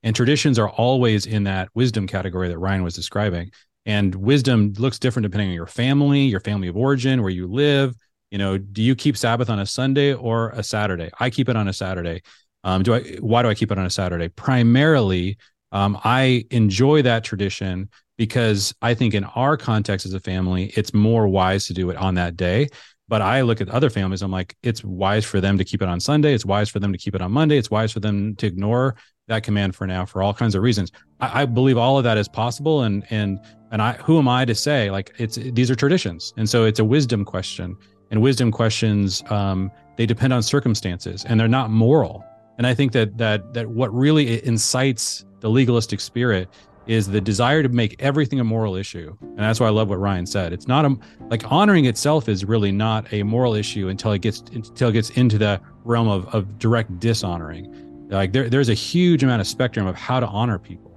and 0.03 0.15
traditions 0.15 0.57
are 0.57 0.69
always 0.69 1.25
in 1.25 1.43
that 1.43 1.69
wisdom 1.73 2.07
category 2.07 2.47
that 2.47 2.57
Ryan 2.57 2.83
was 2.83 2.95
describing. 2.95 3.51
And 3.85 4.13
wisdom 4.15 4.73
looks 4.77 4.99
different 4.99 5.23
depending 5.23 5.49
on 5.49 5.55
your 5.55 5.67
family, 5.67 6.21
your 6.21 6.39
family 6.39 6.67
of 6.67 6.77
origin, 6.77 7.21
where 7.21 7.31
you 7.31 7.47
live. 7.47 7.95
You 8.29 8.37
know, 8.37 8.57
do 8.57 8.81
you 8.81 8.95
keep 8.95 9.17
Sabbath 9.17 9.49
on 9.49 9.59
a 9.59 9.65
Sunday 9.65 10.13
or 10.13 10.49
a 10.51 10.63
Saturday? 10.63 11.09
I 11.19 11.29
keep 11.29 11.49
it 11.49 11.55
on 11.55 11.67
a 11.67 11.73
Saturday. 11.73 12.21
Um, 12.63 12.83
do 12.83 12.93
I? 12.93 13.01
Why 13.19 13.41
do 13.41 13.49
I 13.49 13.55
keep 13.55 13.71
it 13.71 13.77
on 13.77 13.85
a 13.85 13.89
Saturday? 13.89 14.29
Primarily, 14.29 15.37
um, 15.71 15.99
I 16.03 16.45
enjoy 16.51 17.01
that 17.03 17.23
tradition 17.23 17.89
because 18.17 18.73
I 18.81 18.93
think 18.93 19.13
in 19.13 19.23
our 19.23 19.57
context 19.57 20.05
as 20.05 20.13
a 20.13 20.19
family, 20.19 20.71
it's 20.75 20.93
more 20.93 21.27
wise 21.27 21.65
to 21.67 21.73
do 21.73 21.89
it 21.89 21.97
on 21.97 22.15
that 22.15 22.37
day. 22.37 22.67
But 23.07 23.21
I 23.21 23.41
look 23.41 23.59
at 23.59 23.69
other 23.69 23.89
families, 23.89 24.21
I'm 24.21 24.31
like, 24.31 24.55
it's 24.63 24.83
wise 24.83 25.25
for 25.25 25.41
them 25.41 25.57
to 25.57 25.65
keep 25.65 25.81
it 25.81 25.89
on 25.89 25.99
Sunday. 25.99 26.33
It's 26.33 26.45
wise 26.45 26.69
for 26.69 26.79
them 26.79 26.93
to 26.93 26.97
keep 26.97 27.13
it 27.13 27.21
on 27.21 27.31
Monday. 27.31 27.57
It's 27.57 27.69
wise 27.69 27.91
for 27.91 27.99
them 27.99 28.35
to 28.35 28.47
ignore 28.47 28.95
that 29.27 29.43
command 29.43 29.75
for 29.75 29.87
now 29.87 30.05
for 30.05 30.21
all 30.21 30.33
kinds 30.33 30.55
of 30.55 30.61
reasons. 30.61 30.91
I, 31.19 31.41
I 31.41 31.45
believe 31.45 31.77
all 31.77 31.97
of 31.97 32.03
that 32.03 32.17
is 32.17 32.27
possible. 32.27 32.83
And 32.83 33.05
and 33.09 33.39
and 33.71 33.81
I 33.81 33.93
who 33.93 34.17
am 34.19 34.27
I 34.27 34.45
to 34.45 34.55
say 34.55 34.91
like 34.91 35.13
it's 35.17 35.35
these 35.35 35.71
are 35.71 35.75
traditions. 35.75 36.33
And 36.37 36.49
so 36.49 36.65
it's 36.65 36.79
a 36.79 36.85
wisdom 36.85 37.25
question. 37.25 37.75
And 38.11 38.21
wisdom 38.21 38.51
questions, 38.51 39.23
um, 39.29 39.71
they 39.95 40.05
depend 40.05 40.33
on 40.33 40.43
circumstances 40.43 41.23
and 41.25 41.39
they're 41.39 41.47
not 41.47 41.69
moral. 41.69 42.25
And 42.61 42.67
I 42.67 42.75
think 42.75 42.91
that 42.91 43.17
that 43.17 43.55
that 43.55 43.71
what 43.71 43.91
really 43.91 44.45
incites 44.45 45.25
the 45.39 45.49
legalistic 45.49 45.99
spirit 45.99 46.47
is 46.85 47.07
the 47.07 47.19
desire 47.19 47.63
to 47.63 47.69
make 47.69 47.95
everything 47.97 48.39
a 48.39 48.43
moral 48.43 48.75
issue. 48.75 49.17
And 49.19 49.39
that's 49.39 49.59
why 49.59 49.65
I 49.65 49.71
love 49.71 49.89
what 49.89 49.99
Ryan 49.99 50.27
said. 50.27 50.53
It's 50.53 50.67
not 50.67 50.85
a 50.85 50.95
like 51.31 51.51
honoring 51.51 51.85
itself 51.85 52.29
is 52.29 52.45
really 52.45 52.71
not 52.71 53.11
a 53.11 53.23
moral 53.23 53.55
issue 53.55 53.87
until 53.87 54.11
it 54.11 54.21
gets 54.21 54.41
until 54.41 54.89
it 54.89 54.91
gets 54.91 55.09
into 55.09 55.39
the 55.39 55.59
realm 55.83 56.07
of, 56.07 56.27
of 56.35 56.59
direct 56.59 56.99
dishonoring. 56.99 58.07
Like 58.11 58.31
there, 58.31 58.47
there's 58.47 58.69
a 58.69 58.75
huge 58.75 59.23
amount 59.23 59.41
of 59.41 59.47
spectrum 59.47 59.87
of 59.87 59.95
how 59.95 60.19
to 60.19 60.27
honor 60.27 60.59
people. 60.59 60.90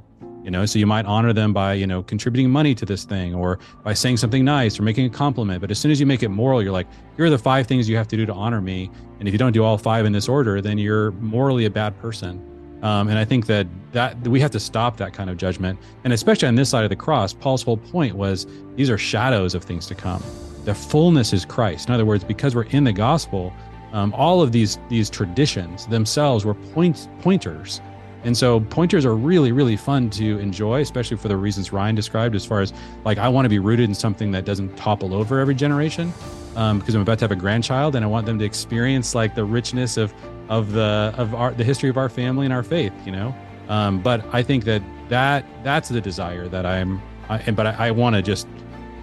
You 0.44 0.50
know, 0.50 0.66
so 0.66 0.78
you 0.78 0.86
might 0.86 1.06
honor 1.06 1.32
them 1.32 1.54
by, 1.54 1.72
you 1.72 1.86
know, 1.86 2.02
contributing 2.02 2.50
money 2.50 2.74
to 2.74 2.84
this 2.84 3.04
thing 3.04 3.34
or 3.34 3.58
by 3.82 3.94
saying 3.94 4.18
something 4.18 4.44
nice 4.44 4.78
or 4.78 4.82
making 4.82 5.06
a 5.06 5.10
compliment. 5.10 5.62
But 5.62 5.70
as 5.70 5.78
soon 5.78 5.90
as 5.90 5.98
you 5.98 6.04
make 6.04 6.22
it 6.22 6.28
moral, 6.28 6.62
you're 6.62 6.70
like, 6.70 6.86
here 7.16 7.24
are 7.24 7.30
the 7.30 7.38
five 7.38 7.66
things 7.66 7.88
you 7.88 7.96
have 7.96 8.08
to 8.08 8.16
do 8.16 8.26
to 8.26 8.32
honor 8.34 8.60
me. 8.60 8.90
And 9.18 9.26
if 9.26 9.32
you 9.32 9.38
don't 9.38 9.52
do 9.52 9.64
all 9.64 9.78
five 9.78 10.04
in 10.04 10.12
this 10.12 10.28
order, 10.28 10.60
then 10.60 10.76
you're 10.76 11.12
morally 11.12 11.64
a 11.64 11.70
bad 11.70 11.98
person. 11.98 12.42
Um, 12.82 13.08
and 13.08 13.18
I 13.18 13.24
think 13.24 13.46
that 13.46 13.66
that 13.92 14.18
we 14.28 14.38
have 14.40 14.50
to 14.50 14.60
stop 14.60 14.98
that 14.98 15.14
kind 15.14 15.30
of 15.30 15.38
judgment. 15.38 15.78
And 16.04 16.12
especially 16.12 16.48
on 16.48 16.56
this 16.56 16.68
side 16.68 16.84
of 16.84 16.90
the 16.90 16.96
cross, 16.96 17.32
Paul's 17.32 17.62
whole 17.62 17.78
point 17.78 18.14
was 18.14 18.46
these 18.76 18.90
are 18.90 18.98
shadows 18.98 19.54
of 19.54 19.64
things 19.64 19.86
to 19.86 19.94
come. 19.94 20.22
The 20.66 20.74
fullness 20.74 21.32
is 21.32 21.46
Christ. 21.46 21.88
In 21.88 21.94
other 21.94 22.04
words, 22.04 22.24
because 22.24 22.54
we're 22.54 22.64
in 22.64 22.84
the 22.84 22.92
gospel, 22.92 23.54
um, 23.94 24.12
all 24.12 24.42
of 24.42 24.52
these 24.52 24.78
these 24.90 25.08
traditions 25.08 25.86
themselves 25.86 26.44
were 26.44 26.54
point 26.54 27.08
pointers. 27.22 27.80
And 28.24 28.36
so 28.36 28.60
pointers 28.60 29.04
are 29.04 29.14
really, 29.14 29.52
really 29.52 29.76
fun 29.76 30.10
to 30.10 30.38
enjoy, 30.38 30.80
especially 30.80 31.16
for 31.18 31.28
the 31.28 31.36
reasons 31.36 31.72
Ryan 31.72 31.94
described, 31.94 32.34
as 32.34 32.44
far 32.44 32.60
as 32.60 32.72
like 33.04 33.18
I 33.18 33.28
want 33.28 33.44
to 33.44 33.50
be 33.50 33.58
rooted 33.58 33.88
in 33.88 33.94
something 33.94 34.32
that 34.32 34.44
doesn't 34.44 34.76
topple 34.76 35.14
over 35.14 35.40
every 35.40 35.54
generation. 35.54 36.12
Um, 36.56 36.78
because 36.78 36.94
I'm 36.94 37.00
about 37.00 37.18
to 37.18 37.24
have 37.24 37.32
a 37.32 37.36
grandchild 37.36 37.96
and 37.96 38.04
I 38.04 38.08
want 38.08 38.26
them 38.26 38.38
to 38.38 38.44
experience 38.44 39.12
like 39.12 39.34
the 39.34 39.44
richness 39.44 39.96
of 39.96 40.14
of 40.48 40.72
the 40.72 41.12
of 41.16 41.34
our 41.34 41.52
the 41.52 41.64
history 41.64 41.88
of 41.88 41.96
our 41.96 42.08
family 42.08 42.44
and 42.44 42.52
our 42.52 42.62
faith 42.62 42.92
you 43.06 43.12
know 43.12 43.34
um, 43.68 44.00
but 44.02 44.24
i 44.32 44.42
think 44.42 44.64
that 44.64 44.82
that 45.08 45.44
that's 45.62 45.88
the 45.88 46.00
desire 46.00 46.48
that 46.48 46.66
i'm 46.66 47.00
I, 47.28 47.38
and 47.40 47.56
but 47.56 47.66
i, 47.66 47.88
I 47.88 47.90
want 47.90 48.16
to 48.16 48.22
just 48.22 48.46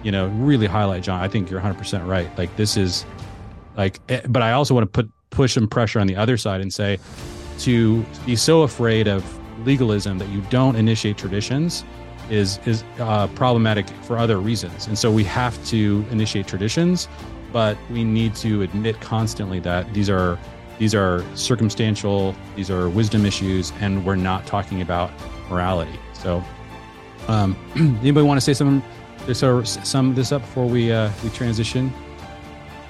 you 0.02 0.12
know 0.12 0.28
really 0.28 0.66
highlight 0.66 1.02
jon 1.02 1.20
i 1.20 1.28
think 1.28 1.50
you're 1.50 1.60
100% 1.60 2.06
right 2.06 2.36
like 2.38 2.54
this 2.56 2.76
is 2.76 3.04
like 3.76 4.00
eh, 4.08 4.20
but 4.28 4.42
i 4.42 4.52
also 4.52 4.74
want 4.74 4.84
to 4.84 5.02
put 5.02 5.10
push 5.30 5.54
some 5.54 5.66
pressure 5.66 5.98
on 5.98 6.06
the 6.06 6.16
other 6.16 6.36
side 6.36 6.60
and 6.60 6.72
say 6.72 6.98
to 7.60 8.04
be 8.26 8.36
so 8.36 8.62
afraid 8.62 9.08
of 9.08 9.24
legalism 9.66 10.18
that 10.18 10.28
you 10.28 10.40
don't 10.50 10.76
initiate 10.76 11.16
traditions 11.16 11.84
is 12.30 12.58
is 12.66 12.84
uh, 12.98 13.26
problematic 13.28 13.88
for 14.02 14.16
other 14.18 14.38
reasons 14.38 14.86
and 14.86 14.98
so 14.98 15.10
we 15.10 15.24
have 15.24 15.62
to 15.66 16.04
initiate 16.10 16.46
traditions 16.46 17.08
but 17.52 17.76
we 17.90 18.02
need 18.02 18.34
to 18.34 18.62
admit 18.62 19.00
constantly 19.00 19.60
that 19.60 19.92
these 19.92 20.08
are 20.08 20.38
these 20.78 20.94
are 20.94 21.24
circumstantial, 21.36 22.34
these 22.56 22.70
are 22.70 22.88
wisdom 22.88 23.24
issues, 23.24 23.72
and 23.80 24.04
we're 24.04 24.16
not 24.16 24.46
talking 24.46 24.82
about 24.82 25.12
morality. 25.48 25.96
So, 26.12 26.42
um, 27.28 27.56
anybody 27.76 28.26
want 28.26 28.38
to 28.38 28.40
say 28.40 28.54
something? 28.54 28.82
So, 29.32 29.62
sum 29.62 30.14
this 30.14 30.32
up 30.32 30.42
before 30.42 30.66
we 30.66 30.90
uh, 30.90 31.10
we 31.22 31.30
transition. 31.30 31.92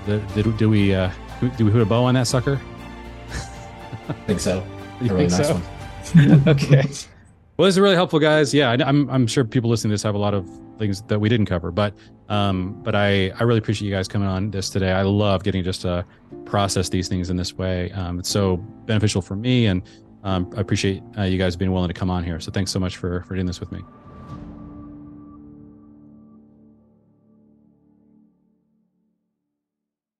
The, 0.07 0.19
do, 0.35 0.53
do 0.55 0.71
we 0.71 0.95
uh, 0.95 1.11
do 1.59 1.67
we 1.67 1.71
put 1.71 1.83
a 1.83 1.87
bow 1.87 2.05
on 2.05 2.15
that 2.15 2.27
sucker? 2.27 2.59
I 4.09 4.13
think 4.27 4.41
so. 4.41 4.67
You 5.01 5.13
really 5.13 5.27
nice 5.27 5.49
so? 5.49 5.61
okay. 6.47 6.85
Well, 7.57 7.67
this 7.67 7.75
is 7.75 7.81
really 7.81 7.95
helpful, 7.95 8.19
guys. 8.19 8.53
Yeah, 8.55 8.71
I, 8.71 8.75
I'm 8.85 9.09
I'm 9.11 9.27
sure 9.27 9.45
people 9.45 9.71
listening 9.71 9.91
to 9.91 9.95
this 9.95 10.03
have 10.03 10.15
a 10.15 10.19
lot 10.19 10.35
of 10.35 10.49
things 10.79 11.03
that 11.03 11.21
we 11.21 11.29
didn't 11.29 11.47
cover, 11.47 11.71
but 11.71 11.95
um, 12.29 12.81
but 12.83 12.95
I 12.95 13.31
I 13.31 13.43
really 13.43 13.59
appreciate 13.59 13.89
you 13.89 13.95
guys 13.95 14.09
coming 14.09 14.29
on 14.29 14.51
this 14.51 14.71
today. 14.71 14.93
I 14.93 15.03
love 15.03 15.45
getting 15.45 15.63
just 15.63 15.83
to 15.83 16.05
process 16.45 16.89
these 16.89 17.09
things 17.09 17.31
in 17.31 17.37
this 17.37 17.55
way. 17.55 17.93
Um, 17.93 18.19
it's 18.19 18.31
so 18.31 18.57
beneficial 18.87 19.23
for 19.23 19.37
me, 19.37 19.67
and 19.67 19.83
um, 20.25 20.51
I 20.57 20.61
appreciate 20.61 21.03
uh, 21.19 21.23
you 21.23 21.39
guys 21.39 21.57
being 21.57 21.73
willing 21.73 21.89
to 21.89 21.95
come 21.95 22.11
on 22.11 22.25
here. 22.25 22.41
So 22.41 22.51
thanks 22.51 22.71
so 22.71 22.81
much 22.81 22.97
for 22.97 23.23
for 23.23 23.35
doing 23.35 23.47
this 23.47 23.61
with 23.61 23.71
me. 23.71 23.81